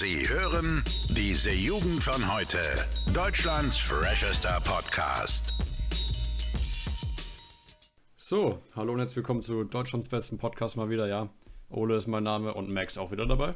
[0.00, 2.56] Sie hören diese Jugend von heute.
[3.12, 5.52] Deutschlands freshester Podcast.
[8.16, 11.28] So, hallo und herzlich willkommen zu Deutschlands besten Podcast mal wieder, ja.
[11.68, 13.54] Ole ist mein Name und Max auch wieder dabei.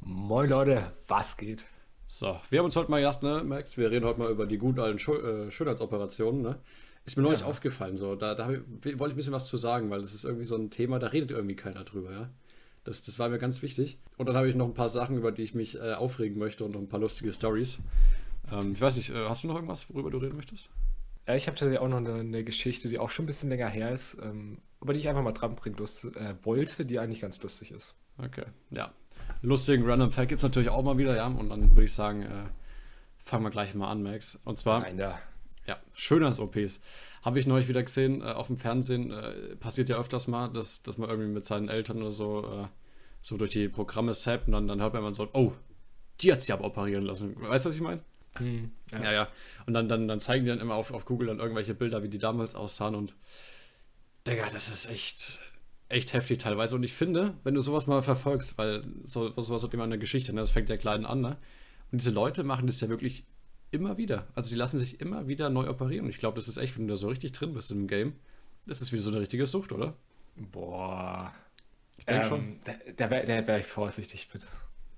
[0.00, 1.66] Moin Leute, was geht?
[2.06, 4.58] So, wir haben uns heute mal gedacht, ne, Max, wir reden heute mal über die
[4.58, 6.60] guten alten Schö äh, Schönheitsoperationen, ne?
[7.04, 7.46] Ist mir neulich ja.
[7.46, 8.62] aufgefallen, so, da, da wollte
[8.92, 11.32] ich ein bisschen was zu sagen, weil das ist irgendwie so ein Thema, da redet
[11.32, 12.30] irgendwie keiner drüber, ja.
[12.84, 13.98] Das, das war mir ganz wichtig.
[14.16, 16.64] Und dann habe ich noch ein paar Sachen, über die ich mich äh, aufregen möchte
[16.64, 17.78] und noch ein paar lustige Stories.
[18.50, 20.70] Ähm, ich weiß nicht, äh, hast du noch irgendwas, worüber du reden möchtest?
[21.26, 23.68] Ja, ich habe tatsächlich auch noch eine, eine, Geschichte, die auch schon ein bisschen länger
[23.68, 27.40] her ist, ähm, aber die ich einfach mal dran bringen äh, wollte, die eigentlich ganz
[27.42, 27.94] lustig ist.
[28.18, 28.92] Okay, ja.
[29.42, 31.26] Lustigen Random Fact gibt es natürlich auch mal wieder, ja.
[31.26, 32.44] Und dann würde ich sagen, äh,
[33.18, 34.38] fangen wir gleich mal an, Max.
[34.44, 34.80] Und zwar.
[34.80, 35.18] Nein, ja.
[35.66, 36.80] Ja, Schönheits-OPs.
[37.22, 39.10] Habe ich neulich wieder gesehen äh, auf dem Fernsehen.
[39.12, 42.66] Äh, passiert ja öfters mal, dass, dass man irgendwie mit seinen Eltern oder so äh,
[43.22, 45.52] so durch die Programme zappt und dann, dann hört man immer so, oh,
[46.20, 47.40] die hat sich aber operieren lassen.
[47.40, 48.00] Weißt du, was ich meine?
[48.34, 49.02] Hm, ja.
[49.02, 49.12] ja.
[49.12, 49.28] ja,
[49.66, 52.08] Und dann, dann, dann zeigen die dann immer auf, auf Google dann irgendwelche Bilder, wie
[52.08, 53.14] die damals aussahen und
[54.26, 55.40] Digga, das ist echt,
[55.88, 56.76] echt heftig teilweise.
[56.76, 60.32] Und ich finde, wenn du sowas mal verfolgst, weil so, sowas hat immer eine Geschichte,
[60.32, 60.40] ne?
[60.40, 61.38] das fängt ja klein an, ne?
[61.90, 63.24] Und diese Leute machen das ja wirklich
[63.72, 64.28] immer wieder.
[64.34, 66.04] Also die lassen sich immer wieder neu operieren.
[66.04, 68.14] Und ich glaube, das ist echt, wenn du da so richtig drin bist im Game,
[68.66, 69.96] das ist wieder so eine richtige Sucht, oder?
[70.36, 71.34] Boah.
[71.98, 72.60] Ich denke ähm, schon.
[72.64, 74.46] Da, da wäre wär ich vorsichtig mit.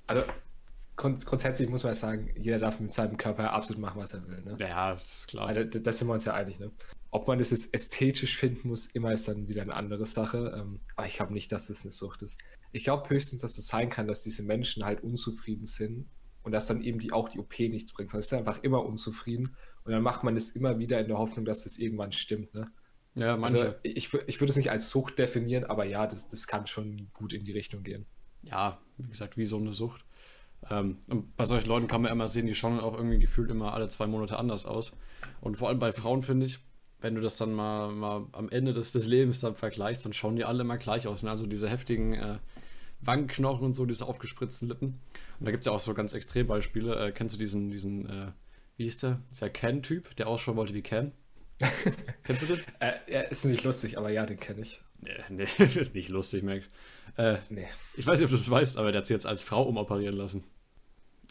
[0.06, 0.24] Also
[0.96, 4.42] grund, grundsätzlich muss man sagen, jeder darf mit seinem Körper absolut machen, was er will.
[4.42, 4.56] Ne?
[4.58, 5.48] Ja, ist klar.
[5.48, 6.58] Also, da sind wir uns ja einig.
[6.58, 6.70] Ne?
[7.10, 10.52] Ob man das jetzt ästhetisch finden muss, immer ist dann wieder eine andere Sache.
[10.56, 12.38] Ähm, aber ich glaube nicht, dass das eine Sucht ist.
[12.72, 16.06] Ich glaube höchstens, dass es das sein kann, dass diese Menschen halt unzufrieden sind
[16.44, 18.12] und dass dann eben die auch die OP nichts bringt.
[18.12, 21.44] Man ist einfach immer unzufrieden und dann macht man es immer wieder in der Hoffnung,
[21.44, 22.54] dass es irgendwann stimmt.
[22.54, 22.66] Ne?
[23.14, 23.60] Ja, manche.
[23.60, 27.08] Also ich, ich würde es nicht als Sucht definieren, aber ja, das, das kann schon
[27.12, 28.06] gut in die Richtung gehen.
[28.42, 30.04] Ja, wie gesagt, wie so eine Sucht.
[30.70, 33.74] Ähm, und bei solchen Leuten kann man immer sehen, die schauen auch irgendwie gefühlt immer
[33.74, 34.92] alle zwei Monate anders aus.
[35.40, 36.58] Und vor allem bei Frauen finde ich,
[37.00, 40.36] wenn du das dann mal, mal am Ende des, des Lebens dann vergleichst, dann schauen
[40.36, 41.22] die alle immer gleich aus.
[41.22, 41.30] Ne?
[41.30, 42.38] Also diese heftigen äh,
[43.06, 45.00] Wangenknochen und so, diese aufgespritzten Lippen.
[45.38, 47.06] Und da gibt es ja auch so ganz Extrembeispiele.
[47.06, 48.32] Äh, kennst du diesen, diesen äh,
[48.76, 49.20] wie hieß der?
[49.30, 51.12] Dieser Ken-Typ, der ausschauen wollte wie Ken?
[52.24, 52.60] Kennst du den?
[52.80, 54.80] Äh, er ist nicht lustig, aber ja, den kenne ich.
[55.00, 55.46] Nee, nee,
[55.92, 56.68] nicht lustig, Max.
[57.16, 57.68] Äh, nee.
[57.96, 60.16] Ich weiß nicht, ob du das weißt, aber der hat sich jetzt als Frau umoperieren
[60.16, 60.44] lassen.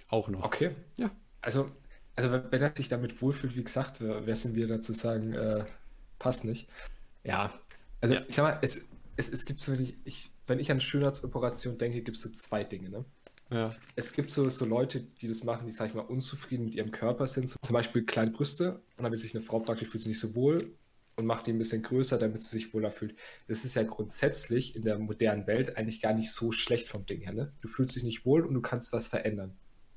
[0.08, 0.44] Auch noch.
[0.44, 0.76] Okay.
[0.96, 1.12] Ja.
[1.42, 1.70] Also,
[2.16, 5.66] also wenn er sich damit wohlfühlt, wie gesagt, wer sind wir dazu sagen, äh,
[6.20, 6.70] passt nicht.
[7.24, 7.54] Ja.
[8.00, 8.22] Also, ja.
[8.28, 8.80] ich sag mal, es,
[9.18, 12.90] es, es gibt so, ich, wenn ich an Schönheitsoperation denke, gibt es so zwei Dinge,
[12.90, 13.06] ne?
[13.50, 13.76] Ja.
[13.96, 16.92] Es gibt so, so Leute, die das machen, die, sag ich mal, unzufrieden mit ihrem
[16.92, 17.50] Körper sind.
[17.50, 20.20] So zum Beispiel kleine Brüste und dann will sich eine Frau praktisch fühlt sich nicht
[20.20, 20.74] so wohl
[21.16, 23.16] und macht die ein bisschen größer, damit sie sich wohler fühlt.
[23.48, 27.22] Das ist ja grundsätzlich in der modernen Welt eigentlich gar nicht so schlecht vom Ding
[27.22, 27.34] her.
[27.34, 27.52] Ne?
[27.62, 29.56] Du fühlst dich nicht wohl und du kannst was verändern.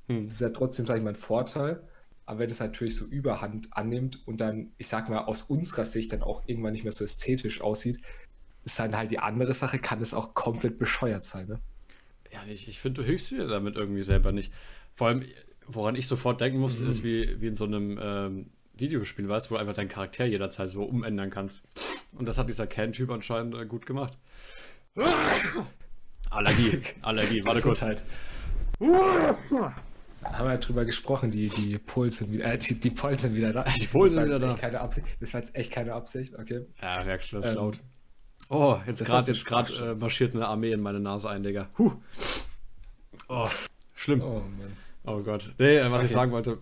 [0.09, 0.25] Hm.
[0.25, 1.83] Das ist ja trotzdem, sag ich mal, ein Vorteil.
[2.27, 6.13] Aber wenn es natürlich so Überhand annimmt und dann, ich sag mal, aus unserer Sicht
[6.13, 8.01] dann auch irgendwann nicht mehr so ästhetisch aussieht,
[8.67, 11.47] ist dann halt die andere Sache, kann es auch komplett bescheuert sein.
[11.47, 11.61] Ne?
[12.33, 14.53] Ja, ich, ich finde, du hilfst dir damit irgendwie selber nicht.
[14.95, 15.25] Vor allem,
[15.67, 16.91] woran ich sofort denken musste, mhm.
[16.91, 20.25] ist wie, wie in so einem ähm, Videospiel, weißt du, wo du einfach deinen Charakter
[20.27, 21.63] jederzeit so umändern kannst.
[22.19, 24.19] Und das hat dieser Can-Typ anscheinend äh, gut gemacht.
[26.31, 27.83] Allergie, Allergie, warte kurz.
[27.83, 28.05] Halt.
[28.81, 33.37] Haben wir ja drüber gesprochen, die, die Pols sind wieder, äh, die, die Pols sind
[33.37, 33.65] wieder da.
[33.81, 34.55] Die Pols sind wieder da.
[34.55, 35.07] Keine Absicht.
[35.21, 36.67] Das war jetzt echt keine Absicht, okay.
[36.83, 37.79] Ja, merkst du, das ähm, laut.
[38.49, 41.69] Oh, jetzt gerade jetzt gerade äh, marschiert eine Armee in meine Nase ein, Digga.
[41.79, 41.93] Huh.
[43.29, 43.49] Oh,
[43.95, 44.23] schlimm.
[44.23, 44.77] Oh, Mann.
[45.05, 45.53] oh Gott.
[45.59, 46.05] Nee, was okay.
[46.05, 46.59] ich sagen wollte,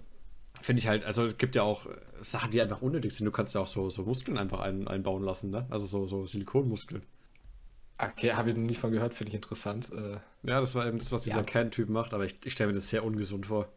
[0.63, 1.91] finde ich halt, also es gibt ja auch äh,
[2.23, 3.27] Sachen, die einfach unnötig sind.
[3.27, 5.67] Du kannst ja auch so, so Muskeln einfach ein, einbauen lassen, ne?
[5.69, 7.03] Also so, so Silikonmuskeln.
[7.99, 9.93] Okay, habe ich noch nie von gehört, finde ich interessant.
[9.93, 10.19] Äh,
[10.49, 11.43] ja, das war eben das, was dieser ja.
[11.43, 13.69] Can-Typ macht, aber ich, ich stelle mir das sehr ungesund vor.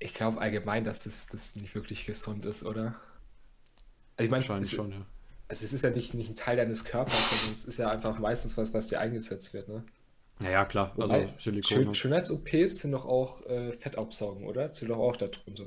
[0.00, 2.96] Ich glaube allgemein, dass das, das nicht wirklich gesund ist, oder?
[4.16, 5.06] Also ich meine, schon, ja
[5.52, 8.18] also es ist ja nicht, nicht ein Teil deines Körpers, sondern es ist ja einfach
[8.18, 9.84] meistens was, was dir eingesetzt wird, ne?
[10.38, 11.76] Naja, klar, also Wobei, Silikon.
[11.76, 14.72] Schön, Schönheits-OPs sind doch auch äh, Fettabsaugen, oder?
[14.72, 15.66] Zählt doch auch darunter.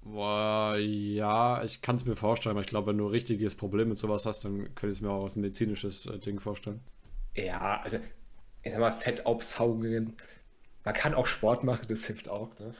[0.00, 3.90] Boah, ja, ich kann es mir vorstellen, aber ich glaube, wenn du ein richtiges Problem
[3.90, 6.80] mit sowas hast, dann könnte ich es mir auch als medizinisches äh, Ding vorstellen.
[7.36, 7.98] Ja, also,
[8.62, 10.16] ich sag mal, Fettabsaugungen.
[10.84, 12.74] Man kann auch Sport machen, das hilft auch, ne?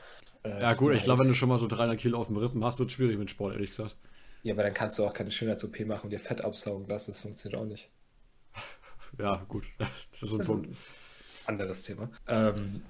[0.45, 2.65] Äh, ja, gut, ich glaube, wenn du schon mal so 300 Kilo auf dem Rippen
[2.65, 3.97] hast, wird es schwierig mit Sport, ehrlich gesagt.
[4.43, 7.11] Ja, aber dann kannst du auch keine Schönheits-OP machen und dir Fett absaugen lassen.
[7.11, 7.89] Das funktioniert auch nicht.
[9.19, 9.65] Ja, gut.
[10.13, 10.77] Das ist ein Punkt.
[11.47, 12.11] Anderes Thema.
[12.27, 12.83] Ähm,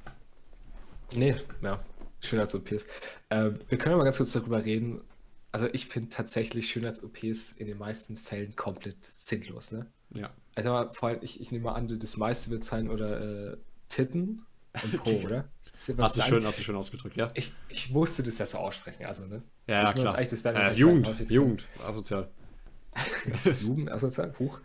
[1.14, 1.82] nee, ja.
[2.20, 2.86] Schönheits-OPs.
[3.30, 5.00] Ähm, wir können mal ganz kurz darüber reden.
[5.52, 9.86] Also ich finde tatsächlich Schönheits-OPs in den meisten Fällen komplett sinnlos, ne?
[10.10, 10.30] Ja.
[10.56, 13.56] Also vor allem, ich, ich nehme mal an, das meiste wird sein oder äh,
[13.88, 14.44] Titten.
[14.84, 15.48] Und Po, oder?
[15.98, 17.30] Hast du, schön, hast du schön ausgedrückt, ja?
[17.34, 19.42] Ich, ich musste das ja so aussprechen, also, ne?
[19.66, 20.16] Ja, ja klar.
[20.16, 22.28] Das äh, Jugend, Jugend, asozial.
[23.62, 24.60] Jugend, asozial, hoch.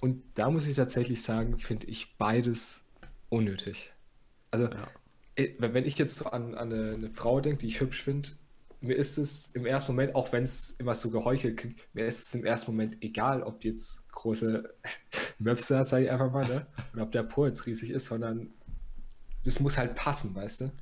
[0.00, 2.84] Und da muss ich tatsächlich sagen, finde ich beides
[3.28, 3.92] unnötig.
[4.50, 4.88] Also, ja.
[5.36, 8.30] Äh, wenn ich jetzt so an, an eine, eine Frau denke, die ich hübsch finde,
[8.80, 12.28] mir ist es im ersten Moment, auch wenn es immer so geheuchelt klingt, mir ist
[12.28, 14.74] es im ersten Moment egal, ob die jetzt große
[15.38, 16.66] Möpse hat, sage ich einfach mal, ne?
[16.92, 18.50] Und ob der Po jetzt riesig ist, sondern
[19.44, 20.72] das muss halt passen, weißt du?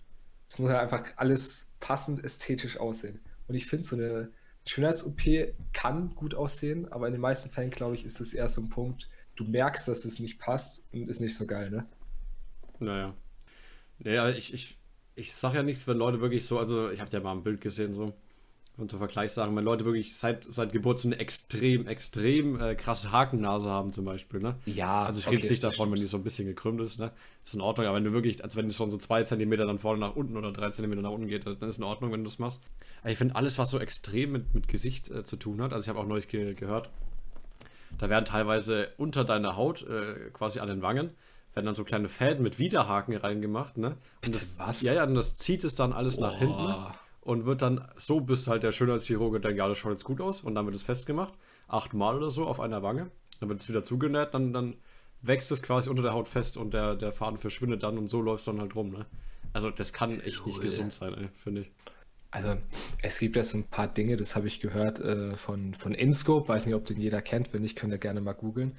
[0.50, 3.20] Es muss halt einfach alles passend ästhetisch aussehen.
[3.46, 4.30] Und ich finde, so eine
[4.66, 8.60] Schönheits-OP kann gut aussehen, aber in den meisten Fällen, glaube ich, ist es eher so
[8.60, 11.86] ein Punkt, du merkst, dass es nicht passt und ist nicht so geil, ne?
[12.78, 13.14] Naja.
[13.98, 14.78] Naja, ich, ich,
[15.14, 17.60] ich sage ja nichts, wenn Leute wirklich so, also ich habe ja mal ein Bild
[17.60, 18.12] gesehen, so,
[18.78, 23.10] und zur Vergleichssachen, wenn Leute wirklich seit, seit Geburt so eine extrem, extrem äh, krasse
[23.10, 24.54] Hakennase haben, zum Beispiel, ne?
[24.66, 25.04] Ja.
[25.04, 27.10] Also ich rede okay, nicht davon, wenn die so ein bisschen gekrümmt ist, ne?
[27.44, 29.80] Ist in Ordnung, aber wenn du wirklich, als wenn es von so zwei Zentimeter dann
[29.80, 32.30] vorne nach unten oder drei Zentimeter nach unten geht, dann ist in Ordnung, wenn du
[32.30, 32.60] das machst.
[33.00, 35.84] Aber ich finde alles, was so extrem mit, mit Gesicht äh, zu tun hat, also
[35.84, 36.88] ich habe auch neulich ge gehört,
[37.98, 41.10] da werden teilweise unter deiner Haut, äh, quasi an den Wangen,
[41.54, 43.96] werden dann so kleine Fäden mit Widerhaken reingemacht, ne?
[44.24, 44.82] Und das, was?
[44.82, 46.20] Ja, ja, und das zieht es dann alles oh.
[46.20, 46.54] nach hinten
[47.28, 50.40] und wird dann, so bis halt der Schönheitschirurge denkt, ja, das schaut jetzt gut aus
[50.40, 51.34] und dann wird es festgemacht,
[51.68, 54.76] achtmal oder so auf einer Wange, dann wird es wieder zugenäht, dann, dann
[55.20, 58.22] wächst es quasi unter der Haut fest und der, der Faden verschwindet dann und so
[58.22, 59.04] läuft es dann halt rum, ne?
[59.52, 61.70] Also das kann echt nicht gesund sein, finde ich.
[62.30, 62.56] Also
[63.02, 66.48] es gibt ja so ein paar Dinge, das habe ich gehört äh, von, von Inscope,
[66.48, 68.74] weiß nicht, ob den jeder kennt, wenn nicht, könnt ihr gerne mal googeln.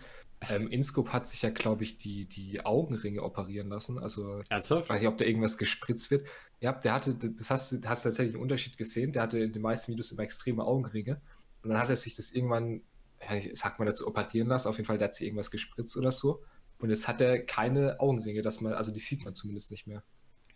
[0.47, 4.00] Ähm, Inscope hat sich ja, glaube ich, die, die Augenringe operieren lassen.
[4.00, 4.89] Also Ernsthaft?
[4.89, 6.27] weiß nicht, ob da irgendwas gespritzt wird.
[6.62, 9.12] Ja, der hatte, das hast du hast tatsächlich einen Unterschied gesehen.
[9.12, 11.21] Der hatte in den meisten Videos immer extreme Augenringe.
[11.62, 12.81] Und dann hat er sich das irgendwann,
[13.21, 14.69] ja, sagt man dazu, operieren lassen.
[14.69, 16.42] Auf jeden Fall, der hat sich irgendwas gespritzt oder so.
[16.80, 20.03] Und jetzt hat er keine Augenringe, dass man, also die sieht man zumindest nicht mehr.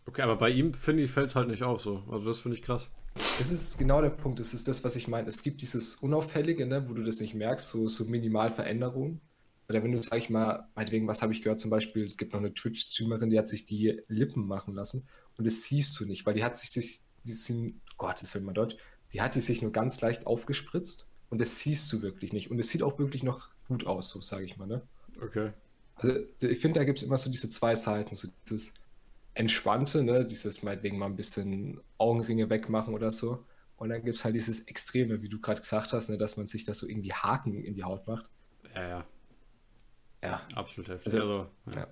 [0.06, 2.04] Okay, aber bei ihm, finde ich, fällt es halt nicht auf so.
[2.10, 2.90] Also das finde ich krass.
[3.16, 4.40] Das ist genau der Punkt.
[4.40, 5.28] Das ist das, was ich meine.
[5.28, 9.22] Es gibt dieses Unauffällige, ne, wo du das nicht merkst, so, so Minimalveränderungen.
[9.70, 12.34] Oder wenn du, sag ich mal, meinetwegen, was habe ich gehört, zum Beispiel, es gibt
[12.34, 15.08] noch eine Twitch-Streamerin, die hat sich die Lippen machen lassen
[15.38, 18.44] und das siehst du nicht, weil die hat sich, sich die sind, Gott, das wird
[18.44, 18.76] mal Deutsch,
[19.14, 22.52] die hat die sich nur ganz leicht aufgespritzt und das siehst du wirklich nicht.
[22.52, 24.82] Und es sieht auch wirklich noch gut aus, so sage ich mal, ne?
[25.22, 25.52] Okay.
[25.96, 28.74] Also ich finde, da gibt es immer so diese zwei Seiten, so dieses
[29.36, 33.46] Entspannte, ne, dieses meinetwegen mal ein bisschen Augenringe wegmachen oder so.
[33.78, 36.48] Und dann gibt es halt dieses Extreme, wie du gerade gesagt hast, ne, dass man
[36.48, 38.30] sich das so irgendwie Haken in die Haut macht.
[38.76, 39.06] Ja, ja.
[40.24, 40.42] Ja.
[40.56, 41.14] Absolut heftig.
[41.14, 41.88] Also, also ja.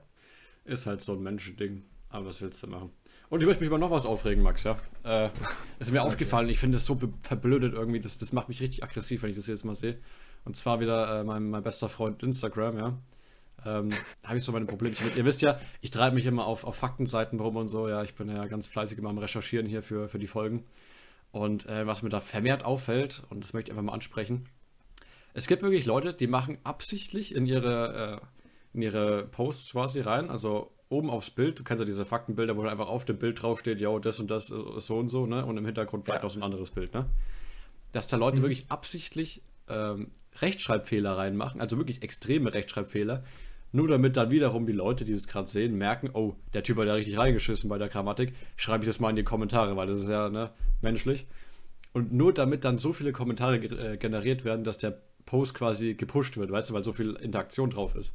[0.66, 1.84] Ist halt so ein Menschending.
[2.10, 2.92] Aber was willst du machen?
[3.30, 4.78] Und ich möchte mich über noch was aufregen, Max, ja.
[5.04, 5.30] Äh,
[5.80, 6.08] ist mir okay.
[6.08, 9.38] aufgefallen, ich finde es so verblödet irgendwie, das, das macht mich richtig aggressiv, wenn ich
[9.38, 10.00] das jetzt mal sehe.
[10.44, 12.98] Und zwar wieder äh, mein, mein bester Freund Instagram, ja.
[13.64, 13.92] Ähm,
[14.24, 15.16] habe ich so meine Probleme mit.
[15.16, 18.04] Ihr wisst ja, ich treibe mich immer auf, auf Faktenseiten rum und so, ja.
[18.04, 20.66] Ich bin ja ganz fleißig immer am Recherchieren hier für, für die Folgen.
[21.32, 24.50] Und äh, was mir da vermehrt auffällt, und das möchte ich einfach mal ansprechen,
[25.34, 30.30] es gibt wirklich Leute, die machen absichtlich in ihre, äh, in ihre Posts quasi rein,
[30.30, 33.80] also oben aufs Bild, du kennst ja diese Faktenbilder, wo einfach auf dem Bild draufsteht,
[33.80, 35.46] ja, das und das ist so und so, ne?
[35.46, 36.28] Und im Hintergrund vielleicht ja.
[36.28, 37.10] auch so ein anderes Bild, ne?
[37.94, 38.44] Dass da Leute mhm.
[38.44, 43.24] wirklich absichtlich ähm, Rechtschreibfehler reinmachen, also wirklich extreme Rechtschreibfehler,
[43.72, 46.88] nur damit dann wiederum die Leute, die das gerade sehen, merken, oh, der Typ hat
[46.88, 50.02] ja richtig reingeschissen bei der Grammatik, schreibe ich das mal in die Kommentare, weil das
[50.02, 50.52] ist ja ne,
[50.82, 51.26] menschlich.
[51.94, 55.02] Und nur damit dann so viele Kommentare äh, generiert werden, dass der
[55.32, 58.14] Post quasi gepusht wird, weißt du, weil so viel Interaktion drauf ist.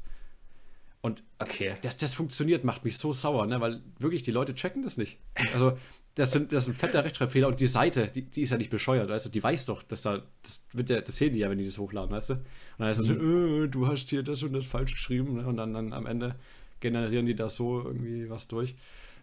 [1.01, 1.77] Und okay.
[1.81, 3.59] dass das funktioniert, macht mich so sauer, ne?
[3.59, 5.19] weil wirklich die Leute checken das nicht.
[5.55, 5.79] Also,
[6.15, 9.09] das sind, das sind fetter Rechtschreibfehler und die Seite, die, die ist ja nicht bescheuert,
[9.09, 11.57] weißt du, die weiß doch, dass da, das wird ja, das sehen die ja, wenn
[11.57, 12.35] die das hochladen, weißt du.
[12.35, 12.45] Und
[12.77, 13.65] dann heißt es, mhm.
[13.65, 15.47] äh, du hast hier das und das falsch geschrieben, ne?
[15.47, 16.37] und dann, dann am Ende
[16.81, 18.75] generieren die da so irgendwie was durch.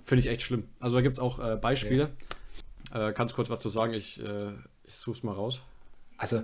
[0.04, 0.64] Finde ich echt schlimm.
[0.80, 2.10] Also, da gibt es auch äh, Beispiele.
[2.90, 3.10] Okay.
[3.10, 3.94] Äh, kannst kurz was zu sagen?
[3.94, 4.52] Ich, äh,
[4.86, 5.62] ich suche es mal raus.
[6.18, 6.44] Also,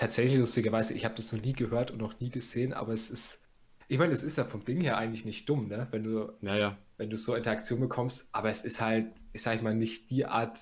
[0.00, 3.42] tatsächlich lustigerweise, ich habe das noch nie gehört und noch nie gesehen, aber es ist,
[3.86, 5.88] ich meine, es ist ja vom Ding her eigentlich nicht dumm, ne?
[5.90, 6.78] Wenn du, naja.
[6.96, 10.58] wenn du so Interaktion bekommst, aber es ist halt, ich sag mal, nicht die Art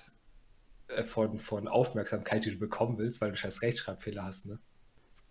[0.87, 4.59] äh, von, von Aufmerksamkeit, die du bekommen willst, weil du scheiß Rechtschreibfehler hast, ne?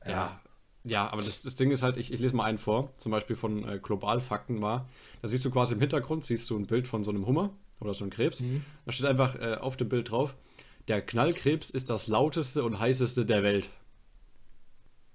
[0.07, 0.41] Ja.
[0.85, 3.37] Ja, aber das, das Ding ist halt, ich, ich lese mal einen vor, zum Beispiel
[3.37, 4.89] von äh, Globalfakten war,
[5.21, 7.93] da siehst du quasi im Hintergrund, siehst du ein Bild von so einem Hummer oder
[7.93, 8.41] so einem Krebs.
[8.41, 8.65] Mhm.
[8.87, 10.35] Da steht einfach äh, auf dem Bild drauf,
[10.87, 13.69] der Knallkrebs ist das lauteste und heißeste der Welt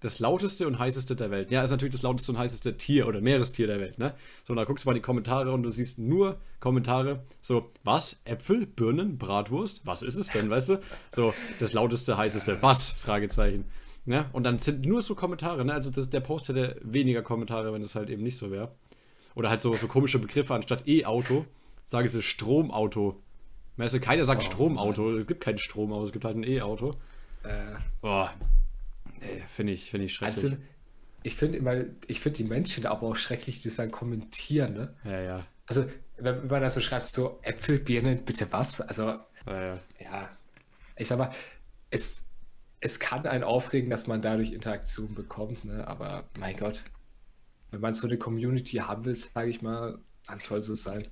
[0.03, 1.49] das lauteste und heißeste der Welt.
[1.49, 4.13] Ja, ist natürlich das lauteste und heißeste Tier oder Meerestier der Welt, ne?
[4.45, 8.17] So, da guckst du mal die Kommentare und du siehst nur Kommentare, so, was?
[8.25, 9.81] Äpfel, Birnen, Bratwurst?
[9.85, 10.81] Was ist es denn, weißt du?
[11.13, 12.91] So, das lauteste, heißeste, was?
[12.91, 13.65] Fragezeichen.
[14.05, 14.25] Ne?
[14.33, 15.73] Und dann sind nur so Kommentare, ne?
[15.73, 18.71] Also das, der Post hätte weniger Kommentare, wenn es halt eben nicht so wäre.
[19.35, 21.45] Oder halt so, so komische Begriffe anstatt E-Auto,
[21.85, 23.21] sagen sie Stromauto.
[23.77, 25.15] Weißt du, keiner sagt Oh, Stromauto.
[25.15, 26.91] Es gibt kein Stromauto, es gibt halt ein E-Auto.
[27.43, 28.33] Äh, Boah.
[29.23, 30.43] Nee, finde ich, finde ich schrecklich.
[30.45, 30.57] also,
[31.23, 34.95] ich finde immer, ich finde die Menschen aber auch schrecklich, die sagen kommentieren, ne?
[35.05, 35.47] ja, ja.
[35.65, 35.85] Also,
[36.17, 38.81] wenn, wenn man da so schreibt, so Äpfel, Birnen, bitte was?
[38.81, 39.03] Also,
[39.45, 39.81] Ja, ja.
[39.99, 40.37] ja,
[40.97, 41.33] ich sag mal,
[41.89, 42.25] es,
[42.81, 45.87] es kann einen aufregen, dass man dadurch Interaktion bekommt, ne?
[45.87, 46.83] Aber mein Gott,
[47.71, 51.07] wenn man so eine Community haben will, sage ich mal, dann soll so sein.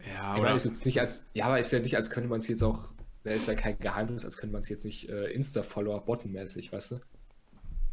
[0.00, 2.28] Ja, Ich aber meine, ist jetzt nicht als, ja, aber ist ja nicht, als könnte
[2.30, 2.88] man es jetzt auch,
[3.24, 6.92] da ist ja kein Geheimnis, als könnte man es jetzt nicht äh, Insta-Follower bottenmäßig, weißt
[6.92, 7.00] du?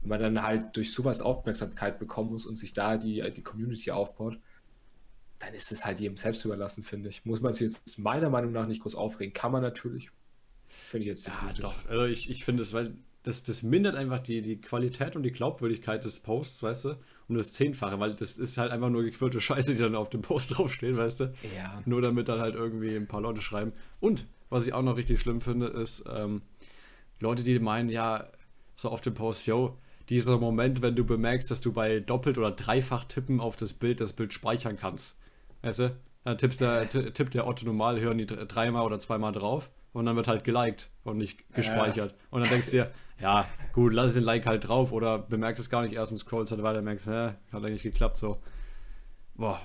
[0.04, 3.92] Wenn man dann halt durch sowas Aufmerksamkeit bekommen muss und sich da die, die Community
[3.92, 4.38] aufbaut,
[5.40, 7.26] dann ist es halt jedem selbst überlassen, finde ich.
[7.26, 9.34] Muss man sich jetzt meiner Meinung nach nicht groß aufregen.
[9.34, 10.10] Kann man natürlich.
[10.68, 11.62] Finde ich jetzt nicht Ja, nötig.
[11.62, 11.90] doch.
[11.90, 12.94] Also ich, ich finde es, weil
[13.24, 16.98] das, das mindert einfach die, die Qualität und die Glaubwürdigkeit des Posts, weißt du?
[17.30, 20.22] Um das Zehnfache, weil das ist halt einfach nur gequirlte Scheiße, die dann auf dem
[20.22, 21.34] Post draufstehen, weißt du?
[21.56, 21.82] Ja.
[21.86, 23.72] Nur damit dann halt irgendwie ein paar Leute schreiben.
[24.02, 26.42] Und was ich auch noch richtig schlimm finde, ist ähm,
[27.20, 28.28] Leute, die meinen, ja,
[28.76, 29.78] so auf dem Post, yo,
[30.10, 34.02] dieser Moment, wenn du bemerkst, dass du bei doppelt oder dreifach tippen auf das Bild
[34.02, 35.16] das Bild speichern kannst.
[35.62, 35.96] Weißt du?
[36.24, 39.70] Dann tippst der, ti- tippt der Otto normal, hören die dr- dreimal oder zweimal drauf
[39.94, 42.16] und dann wird halt geliked und nicht gespeichert.
[42.32, 45.70] Und dann denkst du dir, ja, gut, lass den Like halt drauf oder bemerkst es
[45.70, 48.42] gar nicht erst und scrollst halt weiter und merkst, hä, hat eigentlich geklappt so.
[49.36, 49.60] Boah,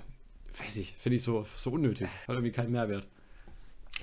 [0.59, 2.09] weiß ich, finde ich so, so unnötig.
[2.27, 3.07] Hat irgendwie keinen Mehrwert.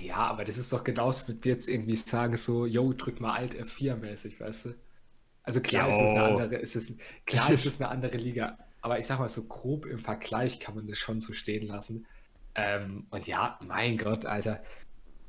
[0.00, 3.32] Ja, aber das ist doch genauso, wie wir jetzt irgendwie sagen, so, yo, drück mal
[3.34, 4.74] Alt F4 mäßig, weißt du?
[5.46, 6.26] Also klar ist es eine Jo.
[6.26, 9.86] andere, ist es, klar ist es eine andere Liga, aber ich sag mal so grob
[9.86, 12.06] im Vergleich kann man das schon so stehen lassen.
[12.56, 14.64] Ähm, und ja, mein Gott, Alter,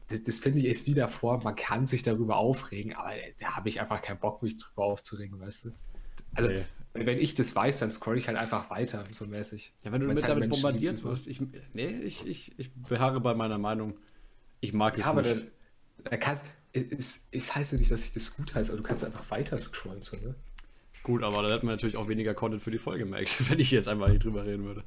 [0.08, 3.70] das, das finde ich ist wieder vor, man kann sich darüber aufregen, aber da habe
[3.70, 5.72] ich einfach keinen Bock, mich drüber aufzuregen, weißt du?
[6.36, 6.68] Also, Nee.
[6.94, 9.76] wenn ich das weiß, dann scroll ich halt einfach weiter, so mäßig.
[9.84, 11.42] Ja, wenn du mit halt damit Menschen bombardiert wirst, ich,
[11.74, 14.00] nee, ich, ich, ich beharre bei meiner Meinung.
[14.60, 15.36] Ich mag es Ja, aber nicht.
[15.36, 15.52] dann,
[16.04, 16.44] da kannst,
[16.90, 19.58] es, es heißt ja nicht, dass ich das gut heiße, aber du kannst einfach weiter
[19.58, 20.36] scrollen, so, ne?
[21.04, 23.72] Gut, aber dann hätten wir natürlich auch weniger Content für die Folge, Max, wenn ich
[23.72, 24.84] jetzt einfach nicht drüber reden würde.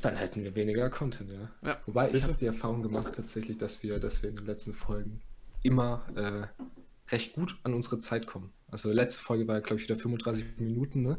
[0.00, 1.50] Dann hätten wir weniger Content, ja.
[1.62, 2.28] Ja, Wobei ich siehste?
[2.28, 5.20] habe die Erfahrung gemacht tatsächlich, dass wir, dass wir in den letzten Folgen
[5.62, 8.50] immer äh, recht gut an unsere Zeit kommen.
[8.68, 11.18] Also letzte Folge war, glaube ich, wieder 35 Minuten, ne?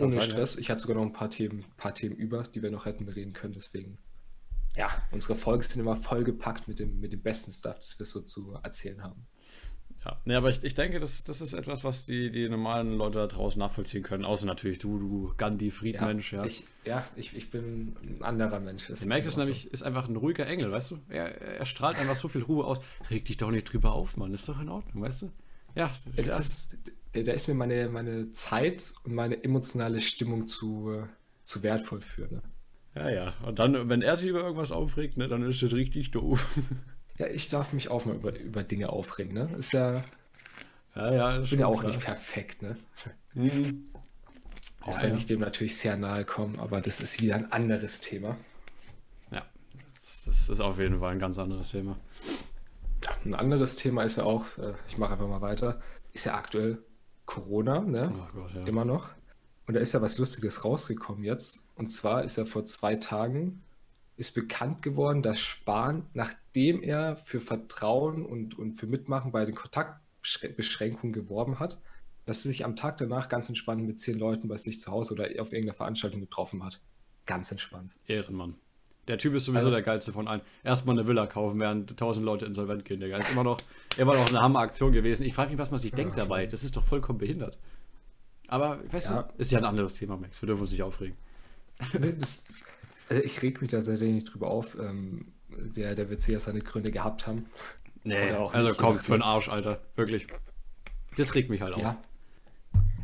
[0.00, 0.20] Ohne.
[0.20, 0.56] Stress.
[0.56, 3.32] Ich hatte sogar noch ein paar Themen, paar Themen über, die wir noch hätten bereden
[3.32, 3.98] können, deswegen.
[4.76, 8.20] Ja, unsere Folgen sind immer vollgepackt mit dem, mit dem besten Stuff, das wir so
[8.22, 9.26] zu erzählen haben.
[10.04, 13.18] Ja, nee, aber ich, ich denke, das, das ist etwas, was die, die normalen Leute
[13.18, 14.24] da draußen nachvollziehen können.
[14.24, 16.44] Außer natürlich du, du Gandhi, Friedmensch, ja.
[16.44, 18.88] Ich, ja, ich, ich bin ein anderer Mensch.
[18.88, 19.46] Das Der in ist Ordnung.
[19.46, 20.98] nämlich ist einfach ein ruhiger Engel, weißt du?
[21.08, 22.80] Er, er strahlt einfach so viel Ruhe aus.
[23.10, 24.34] Reg dich doch nicht drüber auf, Mann.
[24.34, 25.30] Ist doch in Ordnung, weißt du?
[25.74, 26.38] Ja, das ist, Das ja.
[26.38, 26.78] ist,
[27.12, 31.06] da, da ist mir meine, meine Zeit und meine emotionale Stimmung zu, äh,
[31.44, 32.30] zu wertvoll für.
[32.30, 32.42] Ne?
[32.94, 33.34] Ja, ja.
[33.44, 36.46] Und dann, wenn er sich über irgendwas aufregt, ne, dann ist das richtig doof.
[37.16, 39.34] Ja, ich darf mich auch mal über, über Dinge aufregen.
[39.34, 39.48] Ne?
[39.56, 40.02] Ist ja,
[40.96, 41.92] ja, ja, ist ich bin ja auch klar.
[41.92, 42.60] nicht perfekt.
[42.62, 42.76] Ne?
[43.34, 43.84] Mhm.
[44.80, 45.16] Auch Ja, wenn ja.
[45.16, 48.36] ich dem natürlich sehr nahe komme, aber das ist wieder ein anderes Thema.
[49.30, 49.44] Ja,
[49.94, 51.96] das, das ist auf jeden Fall ein ganz anderes Thema.
[53.04, 55.80] Ja, ein anderes Thema ist ja auch, äh, ich mache einfach mal weiter,
[56.12, 56.82] ist ja aktuell
[57.26, 58.12] Corona, ne?
[58.12, 58.66] Oh Gott, ja.
[58.66, 59.10] immer noch.
[59.66, 61.68] Und da ist ja was Lustiges rausgekommen jetzt.
[61.74, 63.62] Und zwar ist ja vor zwei Tagen
[64.16, 69.54] ist bekannt geworden, dass Spahn, nachdem er für Vertrauen und, und für Mitmachen bei den
[69.56, 71.78] Kontaktbeschränkungen geworben hat,
[72.24, 75.14] dass er sich am Tag danach ganz entspannt mit zehn Leuten bei sich zu Hause
[75.14, 76.80] oder auf irgendeiner Veranstaltung getroffen hat.
[77.26, 77.94] Ganz entspannt.
[78.06, 78.54] Ehrenmann.
[79.08, 80.40] Der Typ ist sowieso Also- der geilste von allen.
[80.62, 83.18] Erstmal eine Villa kaufen, während tausend Leute insolvent gehen, Digga.
[83.18, 83.58] Ist immer noch,
[83.98, 85.24] immer noch eine Hammeraktion gewesen.
[85.24, 86.46] Ich frage mich, was man sich denkt dabei.
[86.46, 87.58] Das ist doch vollkommen behindert.
[88.54, 89.22] Aber, weißt Ja.
[89.24, 90.40] du, ist ja ein anderes Thema, Max.
[90.40, 91.16] Wir dürfen uns nicht aufregen.
[91.98, 92.46] Nee, das,
[93.08, 94.76] also ich reg mich da tatsächlich nicht drüber auf.
[94.78, 97.46] Ähm, der, der wird sicher seine Gründe gehabt haben.
[98.04, 99.80] Nee, also nicht, komm, für den Arsch, Alter.
[99.96, 100.28] Wirklich.
[101.16, 101.82] Das regt mich halt auf.
[101.82, 102.00] Ja.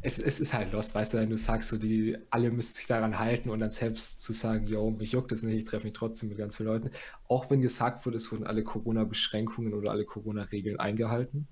[0.03, 2.87] Es, es ist halt lost, weißt du, wenn du sagst, so die, alle müssen sich
[2.87, 5.95] daran halten und dann selbst zu sagen, yo, mich juckt das nicht, ich treffe mich
[5.95, 6.91] trotzdem mit ganz vielen Leuten.
[7.27, 11.49] Auch wenn gesagt wurde, es wurden alle Corona-Beschränkungen oder alle Corona-Regeln eingehalten.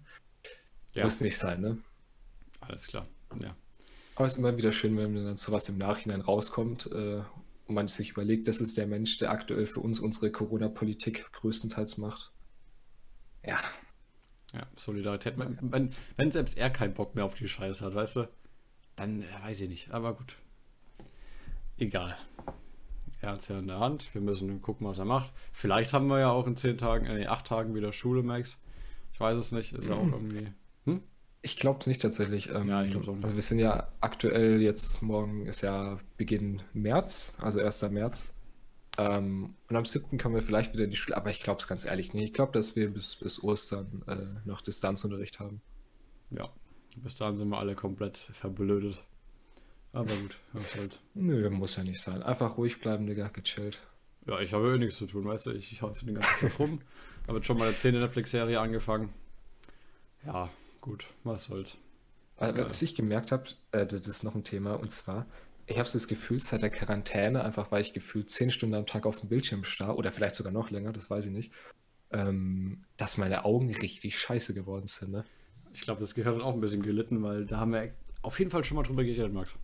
[0.92, 1.02] Ja.
[1.02, 1.78] Muss nicht sein, ne?
[2.60, 3.08] Alles klar.
[3.42, 3.56] Ja.
[4.18, 7.22] Aber es ist immer wieder schön, wenn dann sowas im Nachhinein rauskommt äh,
[7.68, 11.98] und man sich überlegt, das ist der Mensch, der aktuell für uns unsere Corona-Politik größtenteils
[11.98, 12.32] macht.
[13.46, 13.60] Ja,
[14.52, 15.38] Ja, Solidarität.
[15.38, 18.28] Wenn, wenn, wenn selbst er keinen Bock mehr auf die Scheiße hat, weißt du,
[18.96, 19.90] dann äh, weiß ich nicht.
[19.92, 20.34] Aber gut.
[21.76, 22.16] Egal.
[23.20, 24.12] Er hat es ja in der Hand.
[24.14, 25.30] Wir müssen gucken, was er macht.
[25.52, 28.58] Vielleicht haben wir ja auch in zehn Tagen, äh, acht Tagen wieder Schule, Max.
[29.12, 29.74] Ich weiß es nicht.
[29.74, 30.48] Ist ja auch irgendwie.
[30.86, 31.04] Hm?
[31.42, 32.50] Ich glaube es nicht tatsächlich.
[32.50, 33.24] Ähm, Ja, ich glaub's auch nicht.
[33.24, 37.82] Also wir sind ja aktuell jetzt, morgen ist ja Beginn März, also 1.
[37.90, 38.34] März.
[38.98, 40.18] Ähm, und am 7.
[40.18, 42.24] kommen wir vielleicht wieder in die Schule, aber ich glaube es ganz ehrlich nicht.
[42.24, 45.60] Ich glaube, dass wir bis, bis Ostern äh, noch Distanzunterricht haben.
[46.30, 46.50] Ja,
[46.96, 49.04] bis dahin sind wir alle komplett verblödet.
[49.92, 51.00] Aber gut, was soll's.
[51.14, 52.22] Nö, muss ja nicht sein.
[52.22, 53.80] Einfach ruhig bleiben, Digga, gechillt.
[54.26, 56.58] Ja, ich habe eh nichts zu tun, weißt du, ich, ich hau den ganzen Tag
[56.58, 56.80] rum.
[57.26, 57.98] Habe jetzt schon meine 10.
[57.98, 59.10] Netflix-Serie angefangen.
[60.24, 60.48] Ja,
[60.80, 61.78] gut, was soll's.
[62.38, 62.66] Geil.
[62.68, 65.26] was ich gemerkt habe, äh, das ist noch ein Thema, und zwar,
[65.66, 69.06] ich habe das Gefühl, seit der Quarantäne, einfach weil ich gefühlt 10 Stunden am Tag
[69.06, 71.52] auf dem Bildschirm starr, oder vielleicht sogar noch länger, das weiß ich nicht,
[72.10, 75.24] ähm, dass meine Augen richtig scheiße geworden sind, ne?
[75.74, 77.92] Ich glaube, das Gehirn hat auch ein bisschen gelitten, weil da haben wir
[78.22, 79.54] auf jeden Fall schon mal drüber geredet, Max.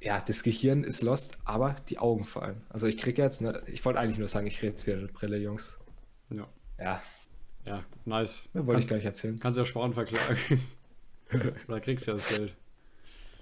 [0.00, 2.60] Ja, das Gehirn ist lost, aber die Augen vor allem.
[2.68, 5.12] Also ich kriege jetzt, ne, ich wollte eigentlich nur sagen, ich rede jetzt wieder mit
[5.12, 5.78] Brille, Jungs.
[6.30, 7.02] Ja, Ja,
[7.66, 8.42] ja, nice.
[8.52, 9.38] mehr wollte ich nicht erzählen.
[9.38, 10.60] kannst ja Sparen verklagen.
[11.68, 12.54] Oder kriegst ja das Geld.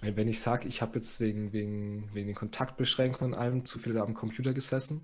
[0.01, 3.79] Weil wenn ich sage, ich habe jetzt wegen, wegen, wegen den Kontaktbeschränkungen und allem zu
[3.79, 5.03] viel am Computer gesessen,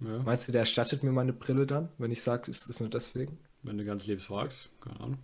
[0.00, 2.88] Ja, meinst du, der erstattet mir meine Brille dann, wenn ich sage, ist es nur
[2.90, 3.38] deswegen?
[3.62, 5.18] wenn du ganz lieb fragst, keine Ahnung.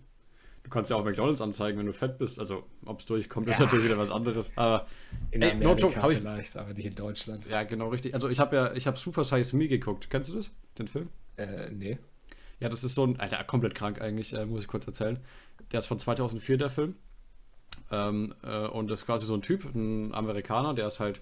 [0.63, 2.39] Du kannst ja auch McDonalds anzeigen, wenn du fett bist.
[2.39, 3.65] Also, ob es durchkommt, ist Ja.
[3.65, 4.51] natürlich wieder was anderes.
[4.55, 4.85] Aber,
[5.31, 7.45] In Ey, no Amerika joke, hab ich- vielleicht, aber nicht in Deutschland.
[7.47, 8.13] ja, genau richtig.
[8.13, 10.09] Also, ich habe ja, ich habe Super Size Me geguckt.
[10.09, 10.51] Kennst du das?
[10.77, 11.09] Den Film?
[11.37, 11.97] Äh, nee.
[12.59, 15.19] Ja, das ist so ein, Alter, komplett krank eigentlich, äh, muss ich kurz erzählen.
[15.71, 16.95] Der ist von 2004, der Film.
[17.91, 21.21] Ähm, äh, und das ist quasi so ein Typ, ein Amerikaner, der ist halt